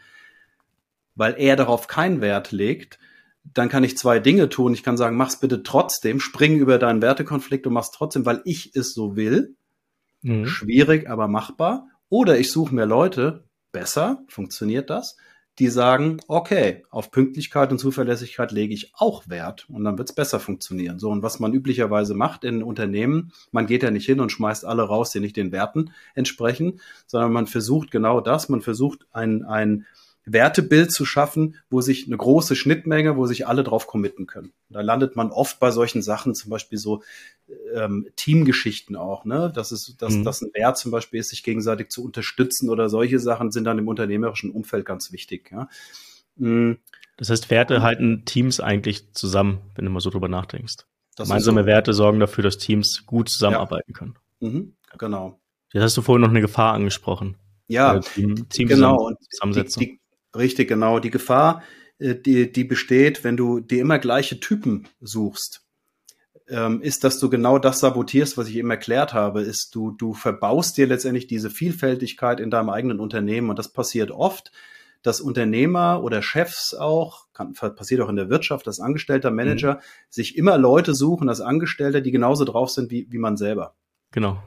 [1.14, 2.98] weil er darauf keinen Wert legt.
[3.44, 4.72] Dann kann ich zwei Dinge tun.
[4.72, 8.74] Ich kann sagen, mach's bitte trotzdem, spring über deinen Wertekonflikt und mach's trotzdem, weil ich
[8.74, 9.56] es so will.
[10.22, 10.46] Mhm.
[10.46, 11.88] Schwierig, aber machbar.
[12.08, 15.16] Oder ich suche mir Leute, besser, funktioniert das,
[15.58, 20.14] die sagen, okay, auf Pünktlichkeit und Zuverlässigkeit lege ich auch Wert und dann wird es
[20.14, 20.98] besser funktionieren.
[20.98, 24.64] So, und was man üblicherweise macht in Unternehmen, man geht ja nicht hin und schmeißt
[24.64, 29.44] alle raus, die nicht den Werten entsprechen, sondern man versucht genau das, man versucht ein,
[29.44, 29.86] ein
[30.24, 34.52] Wertebild zu schaffen, wo sich eine große Schnittmenge, wo sich alle drauf committen können.
[34.68, 37.02] Da landet man oft bei solchen Sachen, zum Beispiel so
[37.74, 39.52] ähm, Teamgeschichten auch, ne?
[39.54, 40.24] Das ist, dass mhm.
[40.24, 43.78] das ein Wert zum Beispiel ist, sich gegenseitig zu unterstützen oder solche Sachen sind dann
[43.78, 45.50] im unternehmerischen Umfeld ganz wichtig.
[45.50, 45.68] Ja?
[46.36, 46.78] Mhm.
[47.16, 50.86] Das heißt, Werte halten Teams eigentlich zusammen, wenn du mal so drüber nachdenkst.
[51.16, 51.66] Das Gemeinsame so.
[51.66, 53.98] Werte sorgen dafür, dass Teams gut zusammenarbeiten ja.
[53.98, 54.14] können.
[54.40, 55.38] Mhm, genau.
[55.72, 57.36] Jetzt hast du vorhin noch eine Gefahr angesprochen.
[57.68, 59.10] Ja, Team, Team genau.
[59.30, 59.80] Zusammensetzung.
[59.82, 60.00] Die, die,
[60.36, 60.98] Richtig, genau.
[60.98, 61.62] Die Gefahr,
[61.98, 65.64] äh, die, die besteht, wenn du dir immer gleiche Typen suchst,
[66.48, 70.12] ähm, ist, dass du genau das sabotierst, was ich eben erklärt habe, ist, du, du
[70.12, 73.50] verbaust dir letztendlich diese Vielfältigkeit in deinem eigenen Unternehmen.
[73.50, 74.52] Und das passiert oft,
[75.02, 79.80] dass Unternehmer oder Chefs auch, kann, passiert auch in der Wirtschaft, dass Angestellter, Manager mhm.
[80.10, 83.74] sich immer Leute suchen als Angestellte, die genauso drauf sind wie, wie man selber.
[84.12, 84.38] Genau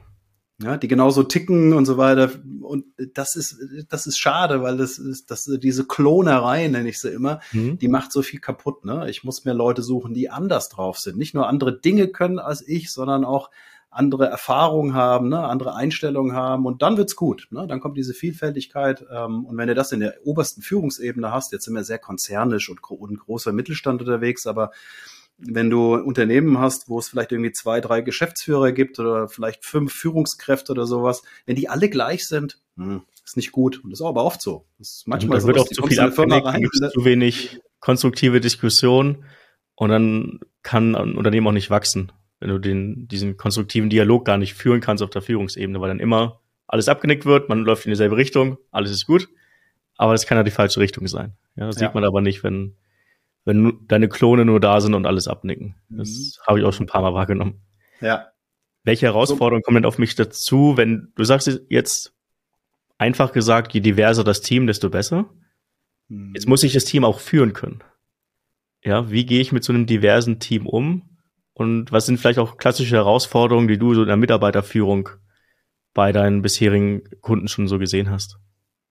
[0.62, 2.30] ja, die genauso ticken und so weiter.
[2.66, 3.56] Und das ist,
[3.88, 7.78] das ist schade, weil das ist, das, diese Klonerei, nenne ich sie immer, mhm.
[7.78, 8.84] die macht so viel kaputt.
[8.84, 9.08] Ne?
[9.08, 11.16] Ich muss mir Leute suchen, die anders drauf sind.
[11.16, 13.50] Nicht nur andere Dinge können als ich, sondern auch
[13.96, 15.44] andere Erfahrungen haben, ne?
[15.44, 17.48] andere Einstellungen haben und dann wird's gut.
[17.50, 17.66] Ne?
[17.66, 21.64] Dann kommt diese Vielfältigkeit ähm, und wenn du das in der obersten Führungsebene hast, jetzt
[21.64, 24.70] sind wir sehr konzernisch und, und großer Mittelstand unterwegs, aber
[25.38, 29.92] wenn du Unternehmen hast, wo es vielleicht irgendwie zwei, drei Geschäftsführer gibt oder vielleicht fünf
[29.92, 33.82] Führungskräfte oder sowas, wenn die alle gleich sind, hm, ist nicht gut.
[33.82, 34.66] Und das ist aber oft so.
[34.78, 39.24] Das ist manchmal so, wird auch zu viel abgenickt, rein, gibt zu wenig konstruktive Diskussion
[39.74, 44.38] und dann kann ein Unternehmen auch nicht wachsen, wenn du den, diesen konstruktiven Dialog gar
[44.38, 47.90] nicht führen kannst auf der Führungsebene, weil dann immer alles abgenickt wird, man läuft in
[47.90, 49.28] dieselbe Richtung, alles ist gut,
[49.96, 51.36] aber das kann ja die falsche Richtung sein.
[51.56, 51.86] Ja, das ja.
[51.86, 52.74] sieht man aber nicht, wenn
[53.46, 55.76] wenn deine Klone nur da sind und alles abnicken.
[55.88, 56.46] Das mhm.
[56.46, 57.62] habe ich auch schon ein paar Mal wahrgenommen.
[58.00, 58.26] Ja.
[58.82, 59.66] Welche Herausforderungen so.
[59.66, 62.12] kommen denn auf mich dazu, wenn du sagst jetzt
[62.98, 65.30] einfach gesagt, je diverser das Team, desto besser.
[66.08, 66.32] Mhm.
[66.34, 67.82] Jetzt muss ich das Team auch führen können.
[68.82, 71.08] Ja, wie gehe ich mit so einem diversen Team um?
[71.52, 75.08] Und was sind vielleicht auch klassische Herausforderungen, die du so in der Mitarbeiterführung
[75.94, 78.38] bei deinen bisherigen Kunden schon so gesehen hast?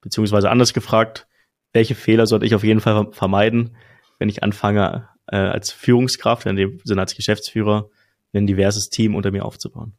[0.01, 1.28] Beziehungsweise anders gefragt,
[1.74, 3.76] welche Fehler sollte ich auf jeden Fall vermeiden,
[4.20, 7.89] wenn ich anfange, äh, als Führungskraft, in dem Sinne als Geschäftsführer,
[8.34, 9.93] ein diverses Team unter mir aufzubauen.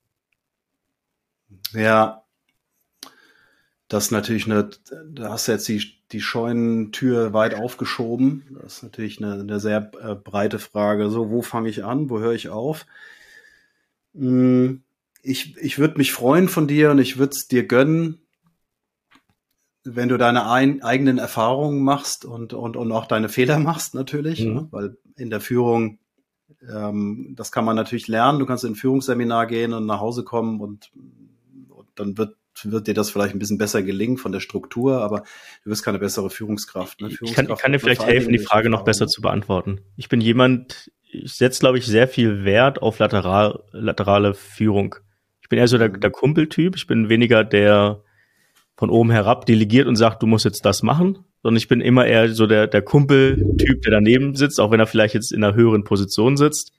[1.72, 2.24] Ja,
[3.88, 4.68] das ist natürlich eine,
[5.10, 8.58] da hast du jetzt die, die Scheunentür weit aufgeschoben.
[8.62, 11.08] Das ist natürlich eine, eine sehr äh, breite Frage.
[11.08, 12.10] So, wo fange ich an?
[12.10, 12.84] Wo höre ich auf?
[14.14, 14.82] Hm,
[15.22, 18.20] ich, ich würde mich freuen von dir und ich würde es dir gönnen,
[19.94, 24.44] wenn du deine ein, eigenen Erfahrungen machst und, und, und auch deine Fehler machst natürlich,
[24.44, 24.54] mhm.
[24.54, 24.68] ne?
[24.70, 25.98] weil in der Führung,
[26.68, 28.38] ähm, das kann man natürlich lernen.
[28.38, 30.90] Du kannst in ein Führungsseminar gehen und nach Hause kommen und,
[31.68, 35.24] und dann wird wird dir das vielleicht ein bisschen besser gelingen von der Struktur, aber
[35.62, 37.02] du wirst keine bessere Führungskraft.
[37.02, 37.10] Ne?
[37.10, 39.82] Führungskraft ich kann, ich kann dir vielleicht helfen, die Frage noch besser zu beantworten.
[39.96, 44.94] Ich bin jemand, ich setze, glaube ich, sehr viel Wert auf lateral, laterale Führung.
[45.42, 46.76] Ich bin eher so der, der Kumpeltyp.
[46.76, 48.02] Ich bin weniger der
[48.76, 52.06] von oben herab delegiert und sagt, du musst jetzt das machen, sondern ich bin immer
[52.06, 55.54] eher so der, der Kumpeltyp, der daneben sitzt, auch wenn er vielleicht jetzt in einer
[55.54, 56.72] höheren Position sitzt,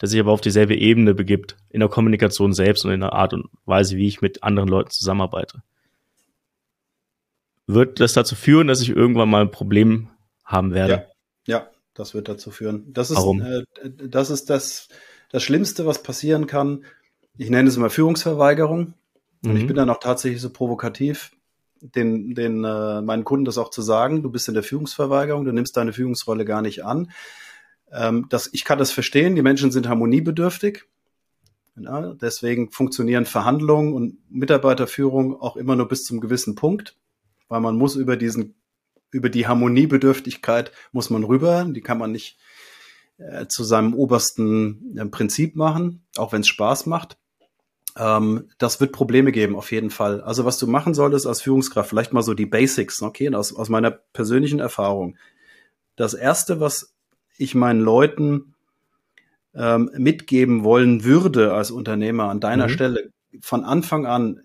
[0.00, 3.32] der sich aber auf dieselbe Ebene begibt, in der Kommunikation selbst und in der Art
[3.32, 5.62] und Weise, wie ich mit anderen Leuten zusammenarbeite.
[7.66, 10.08] Wird das dazu führen, dass ich irgendwann mal ein Problem
[10.44, 11.06] haben werde?
[11.46, 12.92] Ja, ja das wird dazu führen.
[12.92, 13.40] Das ist, Warum?
[13.40, 14.88] Äh, das, ist das,
[15.30, 16.84] das Schlimmste, was passieren kann.
[17.38, 18.94] Ich nenne es immer Führungsverweigerung.
[19.44, 19.56] Und mhm.
[19.56, 21.30] ich bin dann auch tatsächlich so provokativ
[21.94, 24.22] den, den äh, meinen Kunden das auch zu sagen.
[24.22, 27.10] Du bist in der Führungsverweigerung, du nimmst deine Führungsrolle gar nicht an.
[27.92, 29.36] Ähm, das, ich kann das verstehen.
[29.36, 30.84] Die Menschen sind harmoniebedürftig.
[31.76, 36.96] Ja, deswegen funktionieren Verhandlungen und Mitarbeiterführung auch immer nur bis zum gewissen Punkt,
[37.48, 38.54] weil man muss über diesen
[39.10, 41.64] über die Harmoniebedürftigkeit muss man rüber.
[41.68, 42.36] Die kann man nicht
[43.18, 47.16] äh, zu seinem obersten äh, Prinzip machen, auch wenn es Spaß macht.
[47.96, 50.20] Ähm, das wird Probleme geben, auf jeden Fall.
[50.20, 53.68] Also was du machen solltest als Führungskraft, vielleicht mal so die Basics, okay, aus, aus
[53.68, 55.16] meiner persönlichen Erfahrung.
[55.96, 56.94] Das Erste, was
[57.38, 58.54] ich meinen Leuten
[59.54, 62.72] ähm, mitgeben wollen würde als Unternehmer an deiner mhm.
[62.72, 64.40] Stelle von Anfang an,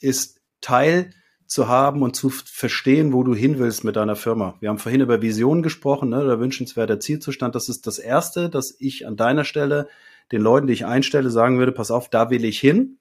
[0.00, 1.10] ist Teil
[1.46, 4.56] zu haben und zu verstehen, wo du hin willst mit deiner Firma.
[4.60, 7.54] Wir haben vorhin über Visionen gesprochen, ne, der wünschenswerte Zielzustand.
[7.54, 9.88] Das ist das Erste, dass ich an deiner Stelle
[10.32, 12.98] den Leuten, die ich einstelle, sagen würde, pass auf, da will ich hin.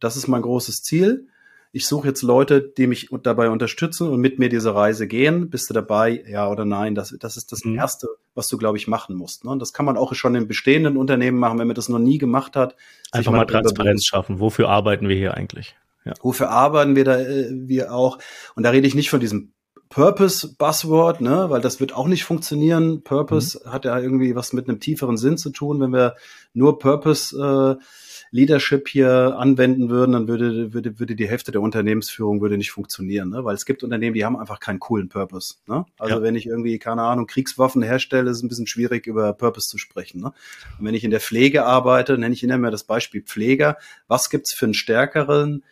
[0.00, 1.28] Das ist mein großes Ziel.
[1.72, 5.50] Ich suche jetzt Leute, die mich dabei unterstützen und mit mir diese Reise gehen.
[5.50, 6.24] Bist du dabei?
[6.26, 6.94] Ja oder nein?
[6.94, 7.76] Das, das ist das mhm.
[7.76, 9.44] Erste, was du, glaube ich, machen musst.
[9.44, 9.50] Ne?
[9.50, 12.18] Und das kann man auch schon in bestehenden Unternehmen machen, wenn man das noch nie
[12.18, 12.76] gemacht hat.
[13.12, 14.40] Einfach mal Transparenz schaffen.
[14.40, 15.76] Wofür arbeiten wir hier eigentlich?
[16.06, 16.14] Ja.
[16.22, 18.18] Wofür arbeiten wir da, äh, wir auch?
[18.54, 19.52] Und da rede ich nicht von diesem
[19.88, 23.02] Purpose-Buzzword, ne, weil das wird auch nicht funktionieren.
[23.02, 23.72] Purpose mhm.
[23.72, 25.80] hat ja irgendwie was mit einem tieferen Sinn zu tun.
[25.80, 26.16] Wenn wir
[26.54, 27.82] nur Purpose äh,
[28.30, 33.30] Leadership hier anwenden würden, dann würde, würde, würde die Hälfte der Unternehmensführung würde nicht funktionieren,
[33.30, 33.44] ne?
[33.44, 35.56] weil es gibt Unternehmen, die haben einfach keinen coolen Purpose.
[35.66, 35.86] Ne?
[35.98, 36.22] Also ja.
[36.22, 39.78] wenn ich irgendwie, keine Ahnung, Kriegswaffen herstelle, ist es ein bisschen schwierig, über Purpose zu
[39.78, 40.20] sprechen.
[40.20, 40.32] Ne?
[40.78, 43.78] Und wenn ich in der Pflege arbeite, nenne ich immer mehr das Beispiel Pfleger.
[44.08, 45.64] Was gibt's für einen stärkeren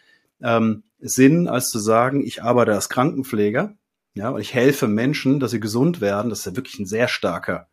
[0.43, 3.75] ähm, Sinn, als zu sagen, ich arbeite als Krankenpfleger,
[4.15, 6.31] ja, und ich helfe Menschen, dass sie gesund werden.
[6.31, 7.69] Das ist ja wirklich ein sehr starker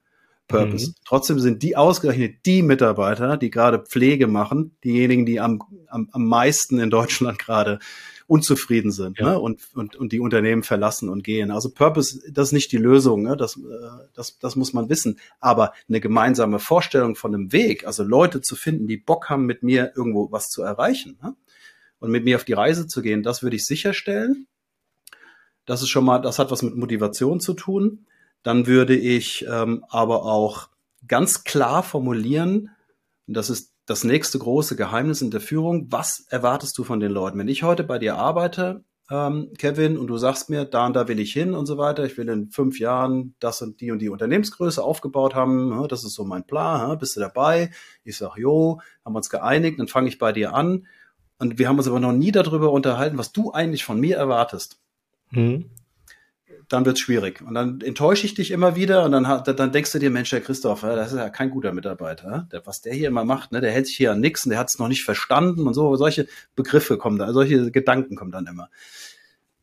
[0.47, 0.89] Purpose.
[0.89, 0.95] Mhm.
[1.05, 6.25] Trotzdem sind die ausgerechnet die Mitarbeiter, die gerade Pflege machen, diejenigen, die am, am, am
[6.25, 7.79] meisten in Deutschland gerade
[8.27, 9.31] unzufrieden sind ja.
[9.31, 9.39] ne?
[9.39, 11.51] und, und, und die Unternehmen verlassen und gehen.
[11.51, 13.35] Also Purpose, das ist nicht die Lösung, ne?
[13.35, 15.19] das, äh, das, das muss man wissen.
[15.39, 19.63] Aber eine gemeinsame Vorstellung von einem Weg, also Leute zu finden, die Bock haben, mit
[19.63, 21.35] mir irgendwo was zu erreichen ne?
[21.99, 24.47] und mit mir auf die Reise zu gehen, das würde ich sicherstellen.
[25.65, 28.05] Das ist schon mal, das hat was mit Motivation zu tun.
[28.43, 30.69] Dann würde ich ähm, aber auch
[31.07, 32.69] ganz klar formulieren,
[33.27, 37.11] und das ist das nächste große Geheimnis in der Führung, was erwartest du von den
[37.11, 37.37] Leuten?
[37.37, 41.07] Wenn ich heute bei dir arbeite, ähm, Kevin, und du sagst mir, da und da
[41.07, 43.99] will ich hin und so weiter, ich will in fünf Jahren das und die und
[43.99, 47.71] die Unternehmensgröße aufgebaut haben, das ist so mein Plan, bist du dabei?
[48.05, 50.87] Ich sag, jo, haben wir uns geeinigt, dann fange ich bei dir an.
[51.39, 54.79] Und wir haben uns aber noch nie darüber unterhalten, was du eigentlich von mir erwartest.
[55.31, 55.65] Mhm.
[56.69, 57.41] Dann wird's schwierig.
[57.41, 60.39] Und dann enttäusche ich dich immer wieder und dann, dann denkst du dir, Mensch, der
[60.39, 62.47] Christoph, das ist ja kein guter Mitarbeiter.
[62.63, 64.69] Was der hier immer macht, ne, der hält sich hier an nichts und der hat
[64.69, 65.95] es noch nicht verstanden und so.
[65.97, 68.69] Solche Begriffe kommen da, solche Gedanken kommen dann immer.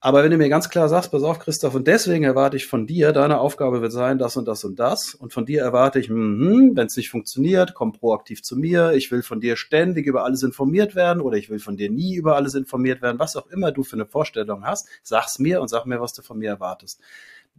[0.00, 2.86] Aber wenn du mir ganz klar sagst, pass auf, Christoph, und deswegen erwarte ich von
[2.86, 5.14] dir, deine Aufgabe wird sein, das und das und das.
[5.14, 8.92] Und von dir erwarte ich, mm, wenn es nicht funktioniert, komm proaktiv zu mir.
[8.92, 12.14] Ich will von dir ständig über alles informiert werden oder ich will von dir nie
[12.14, 13.18] über alles informiert werden.
[13.18, 16.22] Was auch immer du für eine Vorstellung hast, sag's mir und sag mir, was du
[16.22, 17.00] von mir erwartest.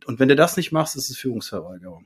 [0.05, 2.05] Und wenn du das nicht machst, ist es Führungsverweigerung.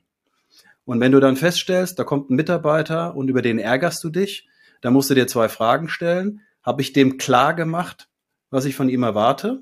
[0.86, 4.48] Und wenn du dann feststellst, da kommt ein Mitarbeiter und über den ärgerst du dich,
[4.82, 6.42] dann musst du dir zwei Fragen stellen.
[6.64, 8.10] Habe ich dem klar gemacht,
[8.50, 9.62] was ich von ihm erwarte?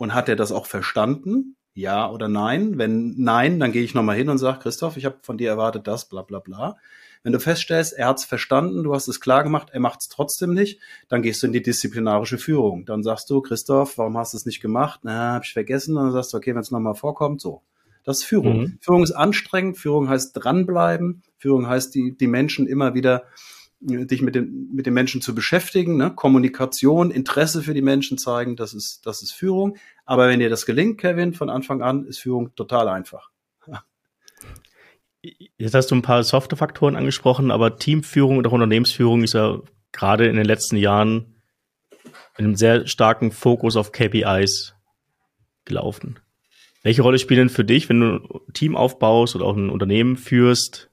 [0.00, 1.56] Und hat er das auch verstanden?
[1.74, 2.78] Ja oder nein?
[2.78, 5.86] Wenn nein, dann gehe ich nochmal hin und sage, Christoph, ich habe von dir erwartet
[5.86, 6.78] das, bla bla bla.
[7.22, 10.08] Wenn du feststellst, er hat es verstanden, du hast es klar gemacht, er macht es
[10.08, 10.80] trotzdem nicht,
[11.10, 12.86] dann gehst du in die disziplinarische Führung.
[12.86, 15.00] Dann sagst du, Christoph, warum hast du es nicht gemacht?
[15.02, 15.98] Na, habe ich vergessen.
[15.98, 17.60] Und dann sagst du, okay, wenn es nochmal vorkommt, so.
[18.02, 18.58] Das ist Führung.
[18.58, 18.78] Mhm.
[18.80, 23.24] Führung ist anstrengend, Führung heißt dranbleiben, Führung heißt die, die Menschen immer wieder
[23.80, 26.12] dich mit den, mit den Menschen zu beschäftigen, ne?
[26.14, 29.76] Kommunikation, Interesse für die Menschen zeigen, das ist, das ist Führung.
[30.04, 33.30] Aber wenn dir das gelingt, Kevin, von Anfang an, ist Führung total einfach.
[35.22, 39.60] Jetzt hast du ein paar softe Faktoren angesprochen, aber Teamführung und auch Unternehmensführung ist ja
[39.92, 41.34] gerade in den letzten Jahren
[42.38, 44.74] in einem sehr starken Fokus auf KPIs
[45.66, 46.18] gelaufen.
[46.82, 50.16] Welche Rolle spielt denn für dich, wenn du ein Team aufbaust oder auch ein Unternehmen
[50.16, 50.89] führst,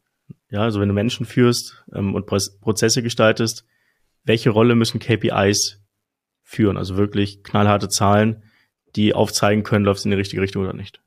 [0.49, 3.65] ja, also wenn du Menschen führst ähm, und Prozesse gestaltest,
[4.23, 5.81] welche Rolle müssen KPIs
[6.43, 6.77] führen?
[6.77, 8.43] Also wirklich knallharte Zahlen,
[8.95, 11.01] die aufzeigen können, läuft es in die richtige Richtung oder nicht.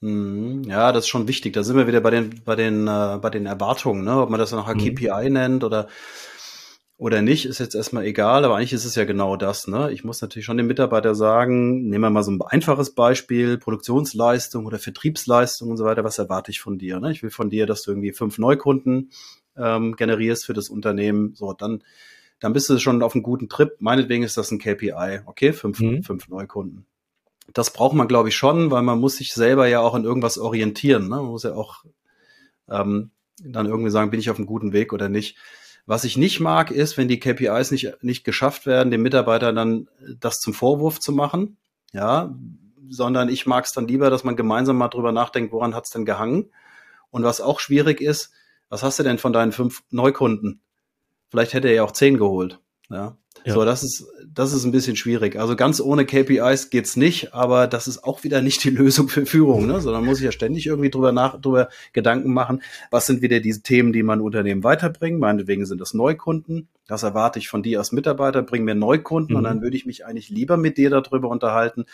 [0.00, 0.64] Mhm.
[0.64, 1.52] Ja, das ist schon wichtig.
[1.52, 4.20] Da sind wir wieder bei den, bei den, äh, bei den Erwartungen, ne?
[4.20, 4.94] ob man das nachher mhm.
[4.94, 5.88] KPI nennt oder
[7.00, 9.66] oder nicht, ist jetzt erstmal egal, aber eigentlich ist es ja genau das.
[9.66, 9.90] Ne?
[9.90, 14.66] Ich muss natürlich schon dem Mitarbeiter sagen, nehmen wir mal so ein einfaches Beispiel, Produktionsleistung
[14.66, 17.00] oder Vertriebsleistung und so weiter, was erwarte ich von dir?
[17.00, 17.10] Ne?
[17.10, 19.12] Ich will von dir, dass du irgendwie fünf Neukunden
[19.56, 21.34] ähm, generierst für das Unternehmen.
[21.34, 21.82] So, dann,
[22.38, 23.76] dann bist du schon auf einem guten Trip.
[23.78, 26.02] Meinetwegen ist das ein KPI, okay, fünf, mhm.
[26.02, 26.84] fünf Neukunden.
[27.54, 30.36] Das braucht man, glaube ich, schon, weil man muss sich selber ja auch in irgendwas
[30.36, 31.04] orientieren.
[31.04, 31.16] Ne?
[31.16, 31.82] Man muss ja auch
[32.68, 33.10] ähm,
[33.42, 35.38] dann irgendwie sagen, bin ich auf einem guten Weg oder nicht.
[35.86, 39.88] Was ich nicht mag, ist, wenn die KPIs nicht, nicht geschafft werden, dem Mitarbeiter dann
[40.18, 41.56] das zum Vorwurf zu machen.
[41.92, 42.34] Ja,
[42.88, 45.90] sondern ich mag es dann lieber, dass man gemeinsam mal drüber nachdenkt, woran hat es
[45.90, 46.50] denn gehangen.
[47.10, 48.32] Und was auch schwierig ist,
[48.68, 50.60] was hast du denn von deinen fünf Neukunden?
[51.28, 52.60] Vielleicht hätte er ja auch zehn geholt.
[52.88, 53.54] Ja, Ja.
[53.54, 55.36] So, das ist, das ist ein bisschen schwierig.
[55.36, 59.26] Also ganz ohne KPIs geht's nicht, aber das ist auch wieder nicht die Lösung für
[59.26, 59.80] Führung, ne?
[59.80, 62.62] Sondern muss ich ja ständig irgendwie drüber nach, drüber Gedanken machen.
[62.90, 65.18] Was sind wieder diese Themen, die mein Unternehmen weiterbringen?
[65.18, 66.68] Meinetwegen sind das Neukunden.
[66.86, 68.42] Das erwarte ich von dir als Mitarbeiter.
[68.42, 69.38] Bring mir Neukunden mhm.
[69.38, 71.86] und dann würde ich mich eigentlich lieber mit dir darüber unterhalten.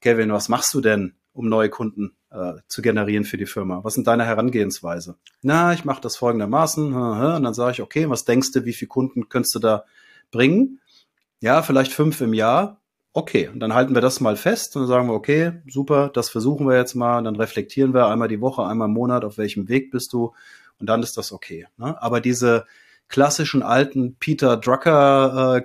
[0.00, 3.82] Kevin, was machst du denn, um neue Kunden äh, zu generieren für die Firma?
[3.84, 5.16] Was sind deine Herangehensweise?
[5.42, 6.92] Na, ich mache das folgendermaßen.
[6.92, 9.84] Und dann sage ich, okay, was denkst du, wie viele Kunden könntest du da
[10.30, 10.80] bringen?
[11.40, 12.80] Ja, vielleicht fünf im Jahr.
[13.12, 16.30] Okay, und dann halten wir das mal fest und dann sagen wir, okay, super, das
[16.30, 17.18] versuchen wir jetzt mal.
[17.18, 20.34] Und dann reflektieren wir einmal die Woche, einmal im Monat, auf welchem Weg bist du.
[20.80, 21.66] Und dann ist das okay.
[21.76, 22.00] Ne?
[22.02, 22.66] Aber diese
[23.08, 25.62] klassischen alten Peter Drucker äh,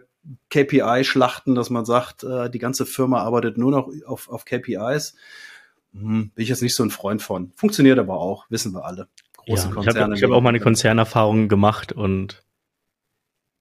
[0.50, 5.16] KPI-Schlachten, dass man sagt, äh, die ganze Firma arbeitet nur noch auf, auf KPIs,
[5.94, 7.52] hm, bin ich jetzt nicht so ein Freund von.
[7.56, 9.08] Funktioniert aber auch, wissen wir alle.
[9.38, 10.16] Große ja, Konzerne.
[10.16, 12.44] Ich habe hab auch meine Konzernerfahrungen gemacht und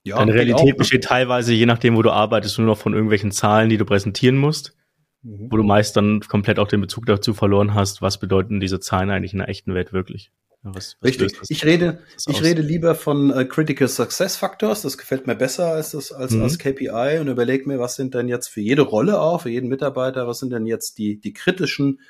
[0.05, 3.31] ja, Deine Realität auch, besteht teilweise, je nachdem, wo du arbeitest, nur noch von irgendwelchen
[3.31, 4.77] Zahlen, die du präsentieren musst,
[5.23, 5.49] mhm.
[5.51, 9.11] wo du meist dann komplett auch den Bezug dazu verloren hast, was bedeuten diese Zahlen
[9.11, 10.31] eigentlich in der echten Welt wirklich.
[10.63, 11.39] Was, was Richtig.
[11.49, 14.83] Ich rede, ich rede lieber von uh, Critical Success Factors.
[14.83, 16.43] Das gefällt mir besser als das als, mhm.
[16.43, 19.69] als KPI und überlege mir, was sind denn jetzt für jede Rolle auch, für jeden
[19.69, 22.01] Mitarbeiter, was sind denn jetzt die die kritischen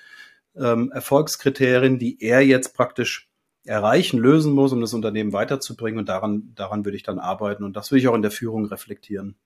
[0.57, 3.28] ähm, Erfolgskriterien, die er jetzt praktisch
[3.69, 6.01] erreichen, lösen muss, um das Unternehmen weiterzubringen.
[6.01, 7.65] Und daran, daran würde ich dann arbeiten.
[7.65, 9.37] Und das will ich auch in der Führung reflektieren.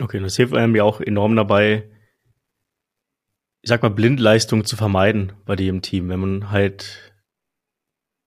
[0.00, 1.90] Okay, das hilft einem ja auch enorm dabei,
[3.62, 6.08] ich sag mal, Blindleistung zu vermeiden bei dir im Team.
[6.08, 7.14] Wenn man halt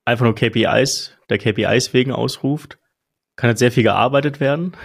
[0.03, 2.79] einfach nur KPIs, der KPIs wegen ausruft,
[3.35, 4.75] kann halt sehr viel gearbeitet werden.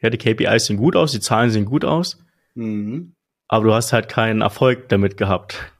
[0.00, 2.24] Ja, die KPIs sehen gut aus, die Zahlen sehen gut aus.
[2.54, 3.16] Mhm.
[3.48, 5.72] Aber du hast halt keinen Erfolg damit gehabt.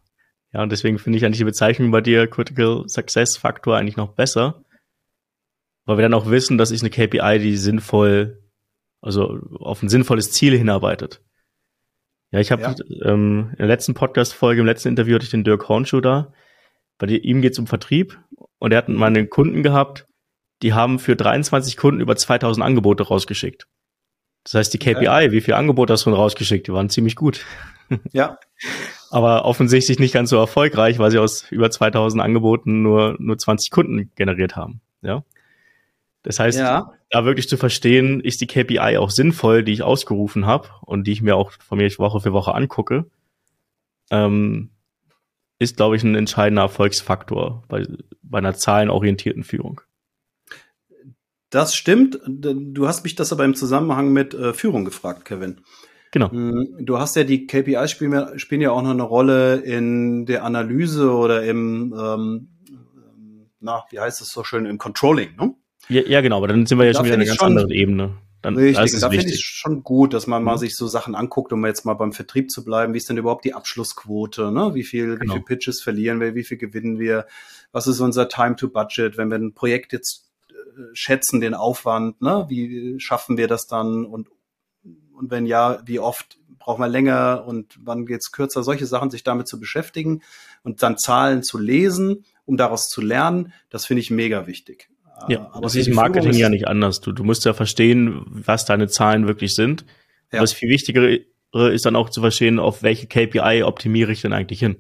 [0.52, 4.14] Ja, und deswegen finde ich eigentlich die Bezeichnung bei dir Critical Success Faktor eigentlich noch
[4.14, 4.64] besser.
[5.84, 8.42] Weil wir dann auch wissen, das ist eine KPI, die sinnvoll,
[9.00, 11.22] also auf ein sinnvolles Ziel hinarbeitet.
[12.30, 12.74] Ja, ich habe ja.
[13.04, 16.32] ähm, in der letzten Podcast-Folge, im letzten Interview hatte ich den Dirk Hornschuh da.
[16.98, 18.18] Bei ihm geht es um Vertrieb
[18.58, 20.06] und er hat mal einen Kunden gehabt,
[20.62, 23.66] die haben für 23 Kunden über 2000 Angebote rausgeschickt.
[24.44, 25.30] Das heißt, die KPI, ja.
[25.30, 27.44] wie viel Angebote hast du rausgeschickt, die waren ziemlich gut.
[28.12, 28.38] Ja.
[29.10, 33.70] aber offensichtlich nicht ganz so erfolgreich, weil sie aus über 2000 Angeboten nur, nur 20
[33.70, 34.80] Kunden generiert haben.
[35.02, 35.24] Ja.
[36.22, 36.92] Das heißt, ja.
[37.10, 41.12] da wirklich zu verstehen, ist die KPI auch sinnvoll, die ich ausgerufen habe und die
[41.12, 43.06] ich mir auch von mir Woche für Woche angucke,
[44.10, 44.70] ähm,
[45.58, 47.86] ist, glaube ich, ein entscheidender Erfolgsfaktor bei,
[48.22, 49.80] bei einer zahlenorientierten Führung.
[51.50, 52.20] Das stimmt.
[52.26, 55.62] Du hast mich das aber im Zusammenhang mit äh, Führung gefragt, Kevin.
[56.10, 56.30] Genau.
[56.30, 60.44] Hm, du hast ja die KPIs spielen, spielen ja auch noch eine Rolle in der
[60.44, 62.48] Analyse oder im, ähm,
[63.60, 65.54] na, wie heißt es so schön, im Controlling, ne?
[65.88, 68.18] Ja, ja genau, aber dann sind wir ja schon wieder in einer ganz anderen Ebene.
[68.40, 70.46] Dann, richtig, da, da finde ich schon gut, dass man mhm.
[70.46, 72.94] mal sich so Sachen anguckt, um jetzt mal beim Vertrieb zu bleiben.
[72.94, 74.52] Wie ist denn überhaupt die Abschlussquote?
[74.52, 74.74] Ne?
[74.74, 75.34] Wie viel, genau.
[75.34, 76.34] wie viel Pitches verlieren wir?
[76.34, 77.26] Wie viel gewinnen wir?
[77.72, 79.16] Was ist unser Time to Budget?
[79.16, 80.54] Wenn wir ein Projekt jetzt äh,
[80.92, 82.46] schätzen, den Aufwand, ne?
[82.48, 84.04] Wie schaffen wir das dann?
[84.06, 84.28] Und
[85.18, 88.62] und wenn ja, wie oft braucht man länger und wann geht's kürzer?
[88.62, 90.22] Solche Sachen, sich damit zu beschäftigen
[90.62, 94.88] und dann Zahlen zu lesen, um daraus zu lernen, das finde ich mega wichtig.
[95.28, 97.00] Ja, aber das ist im Marketing ist ja nicht anders.
[97.00, 99.84] Du, du musst ja verstehen, was deine Zahlen wirklich sind.
[100.32, 100.40] Ja.
[100.42, 101.08] Was viel wichtiger
[101.52, 104.76] ist dann auch zu verstehen, auf welche KPI optimiere ich denn eigentlich hin.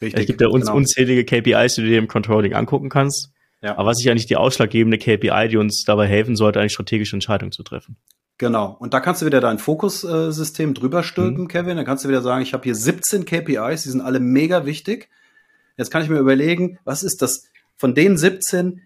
[0.00, 0.76] Richtig, es gibt ja uns genau.
[0.76, 3.32] unzählige KPIs, die du dir im Controlling angucken kannst.
[3.62, 3.76] Ja.
[3.76, 7.50] Aber was ist eigentlich die ausschlaggebende KPI, die uns dabei helfen sollte, eine strategische Entscheidung
[7.50, 7.96] zu treffen?
[8.38, 8.76] Genau.
[8.78, 11.48] Und da kannst du wieder dein Fokussystem drüber stülpen, mhm.
[11.48, 11.76] Kevin.
[11.76, 15.08] Dann kannst du wieder sagen, ich habe hier 17 KPIs, die sind alle mega wichtig.
[15.76, 18.82] Jetzt kann ich mir überlegen, was ist das von den 17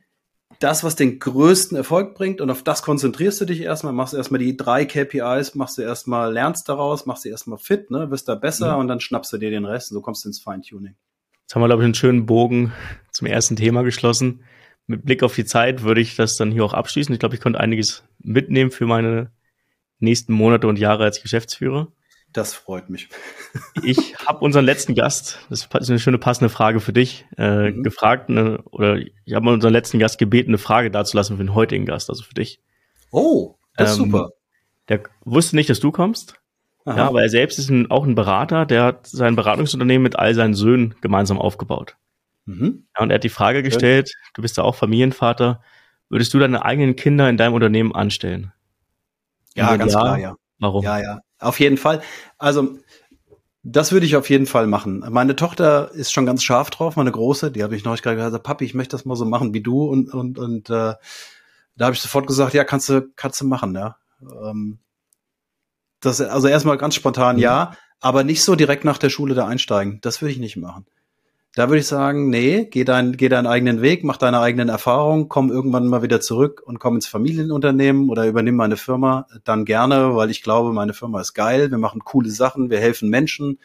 [0.62, 4.38] das, was den größten Erfolg bringt und auf das konzentrierst du dich erstmal, machst erstmal
[4.38, 8.34] die drei KPIs, machst du erstmal, lernst daraus, machst du erstmal fit, ne, wirst da
[8.34, 8.80] besser mhm.
[8.80, 10.94] und dann schnappst du dir den Rest und so kommst du ins Feintuning.
[11.42, 12.72] Jetzt haben wir, glaube ich, einen schönen Bogen
[13.11, 14.44] zum ersten Thema geschlossen.
[14.86, 17.12] Mit Blick auf die Zeit würde ich das dann hier auch abschließen.
[17.12, 19.30] Ich glaube, ich konnte einiges mitnehmen für meine
[20.03, 21.88] nächsten Monate und Jahre als Geschäftsführer.
[22.32, 23.09] Das freut mich.
[23.82, 27.82] ich habe unseren letzten Gast, das ist eine schöne passende Frage für dich, äh, mhm.
[27.82, 31.84] gefragt, ne, oder ich habe unseren letzten Gast gebeten, eine Frage dazulassen für den heutigen
[31.84, 32.61] Gast, also für dich.
[33.11, 34.30] Oh, das ähm, ist super.
[34.88, 36.40] Der wusste nicht, dass du kommst.
[36.84, 36.96] Aha.
[36.96, 40.34] Ja, aber er selbst ist ein, auch ein Berater, der hat sein Beratungsunternehmen mit all
[40.34, 41.96] seinen Söhnen gemeinsam aufgebaut.
[42.46, 42.86] Mhm.
[42.96, 45.62] Ja, und er hat die Frage gestellt, du bist ja auch Familienvater,
[46.09, 48.53] würdest du deine eigenen Kinder in deinem Unternehmen anstellen?
[49.55, 50.36] Ja, ganz ja, klar, ja.
[50.59, 50.84] Warum?
[50.84, 52.03] Ja, ja, auf jeden Fall.
[52.38, 52.78] Also
[53.62, 55.05] das würde ich auf jeden Fall machen.
[55.11, 58.44] Meine Tochter ist schon ganz scharf drauf, meine große, die habe ich neulich gerade gesagt,
[58.44, 60.94] Papi, ich möchte das mal so machen wie du und und und äh,
[61.76, 63.96] da habe ich sofort gesagt, ja, kannst du kannst du machen, ja.
[64.22, 64.78] Ähm,
[66.00, 67.42] Das, also erstmal ganz spontan mhm.
[67.42, 70.00] ja, aber nicht so direkt nach der Schule da einsteigen.
[70.03, 70.86] Das würde ich nicht machen.
[71.55, 75.28] Da würde ich sagen, nee, geh, dein, geh deinen eigenen Weg, mach deine eigenen Erfahrungen,
[75.28, 80.16] komm irgendwann mal wieder zurück und komm ins Familienunternehmen oder übernimm meine Firma, dann gerne,
[80.16, 83.59] weil ich glaube, meine Firma ist geil, wir machen coole Sachen, wir helfen Menschen,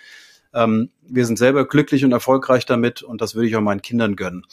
[0.53, 4.17] ähm, wir sind selber glücklich und erfolgreich damit und das würde ich auch meinen Kindern
[4.17, 4.43] gönnen.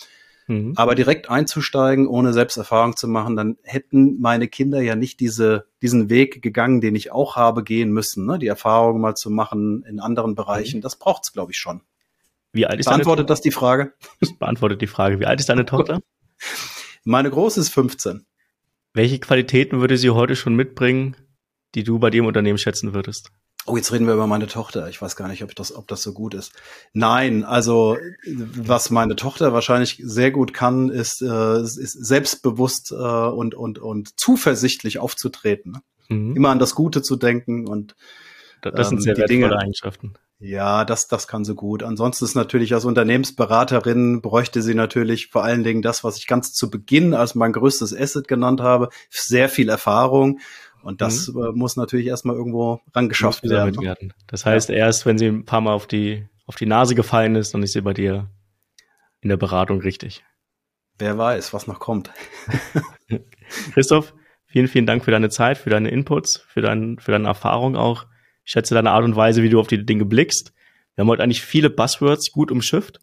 [0.47, 0.75] Mhm.
[0.77, 5.67] Aber direkt einzusteigen, ohne selbst Erfahrung zu machen, dann hätten meine Kinder ja nicht diese,
[5.83, 8.39] diesen Weg gegangen, den ich auch habe gehen müssen, ne?
[8.39, 10.79] die Erfahrung mal zu machen in anderen Bereichen.
[10.79, 10.83] Mhm.
[10.83, 11.81] Das braucht's, glaube ich, schon.
[12.55, 13.93] Wie alt ist Beantwortet das die Frage?
[14.21, 15.19] Das beantwortet die Frage.
[15.19, 16.01] Wie alt ist deine Tochter?
[17.05, 18.25] Meine große ist 15.
[18.95, 21.17] Welche Qualitäten würde sie heute schon mitbringen,
[21.75, 23.33] die du bei im Unternehmen schätzen würdest?
[23.67, 24.89] Oh, jetzt reden wir über meine Tochter.
[24.89, 26.53] Ich weiß gar nicht, ob das, ob das so gut ist.
[26.93, 27.97] Nein, also
[28.27, 34.21] was meine Tochter wahrscheinlich sehr gut kann, ist, äh, ist selbstbewusst äh, und, und, und
[34.21, 35.79] zuversichtlich aufzutreten.
[36.09, 36.37] Mhm.
[36.37, 37.97] Immer an das Gute zu denken und
[38.71, 39.59] das sind ähm, sehr wertvolle Dinge.
[39.59, 40.15] Eigenschaften.
[40.39, 41.83] Ja, das, das kann sie gut.
[41.83, 46.53] Ansonsten ist natürlich als Unternehmensberaterin bräuchte sie natürlich vor allen Dingen das, was ich ganz
[46.53, 50.41] zu Beginn als mein größtes Asset genannt habe, sehr viel Erfahrung
[50.85, 51.43] und das mhm.
[51.43, 53.81] Äh, muss natürlich erstmal irgendwo rangeschafft werden.
[53.81, 54.13] Werden.
[54.27, 54.77] Das heißt, ja.
[54.77, 57.73] erst wenn sie ein paar Mal auf die, auf die Nase gefallen ist, dann ist
[57.73, 58.31] sie bei dir
[59.21, 60.25] in der Beratung richtig.
[60.99, 62.13] Wer weiß, was noch kommt.
[63.73, 64.15] Christoph,
[64.47, 68.07] vielen, vielen Dank für deine Zeit, für deine Inputs, für, dein, für deine Erfahrung auch.
[68.45, 70.53] Ich schätze deine Art und Weise, wie du auf die Dinge blickst.
[70.95, 73.01] Wir haben heute eigentlich viele Buzzwords gut umschifft.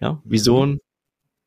[0.00, 0.80] Ja, Vision, mhm.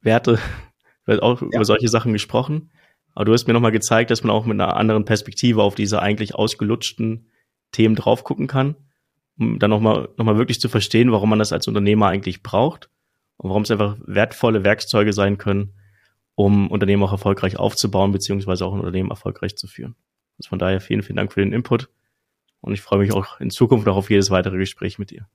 [0.01, 0.39] Werte,
[1.05, 1.47] wird auch ja.
[1.47, 2.71] über solche Sachen gesprochen.
[3.13, 6.01] Aber du hast mir nochmal gezeigt, dass man auch mit einer anderen Perspektive auf diese
[6.01, 7.29] eigentlich ausgelutschten
[7.71, 8.75] Themen drauf gucken kann,
[9.37, 12.89] um dann nochmal noch mal wirklich zu verstehen, warum man das als Unternehmer eigentlich braucht
[13.37, 15.73] und warum es einfach wertvolle Werkzeuge sein können,
[16.35, 19.95] um Unternehmen auch erfolgreich aufzubauen, beziehungsweise auch ein Unternehmen erfolgreich zu führen.
[20.39, 21.89] Also von daher vielen, vielen Dank für den Input
[22.63, 25.27] und ich freue mich auch in Zukunft noch auf jedes weitere Gespräch mit dir.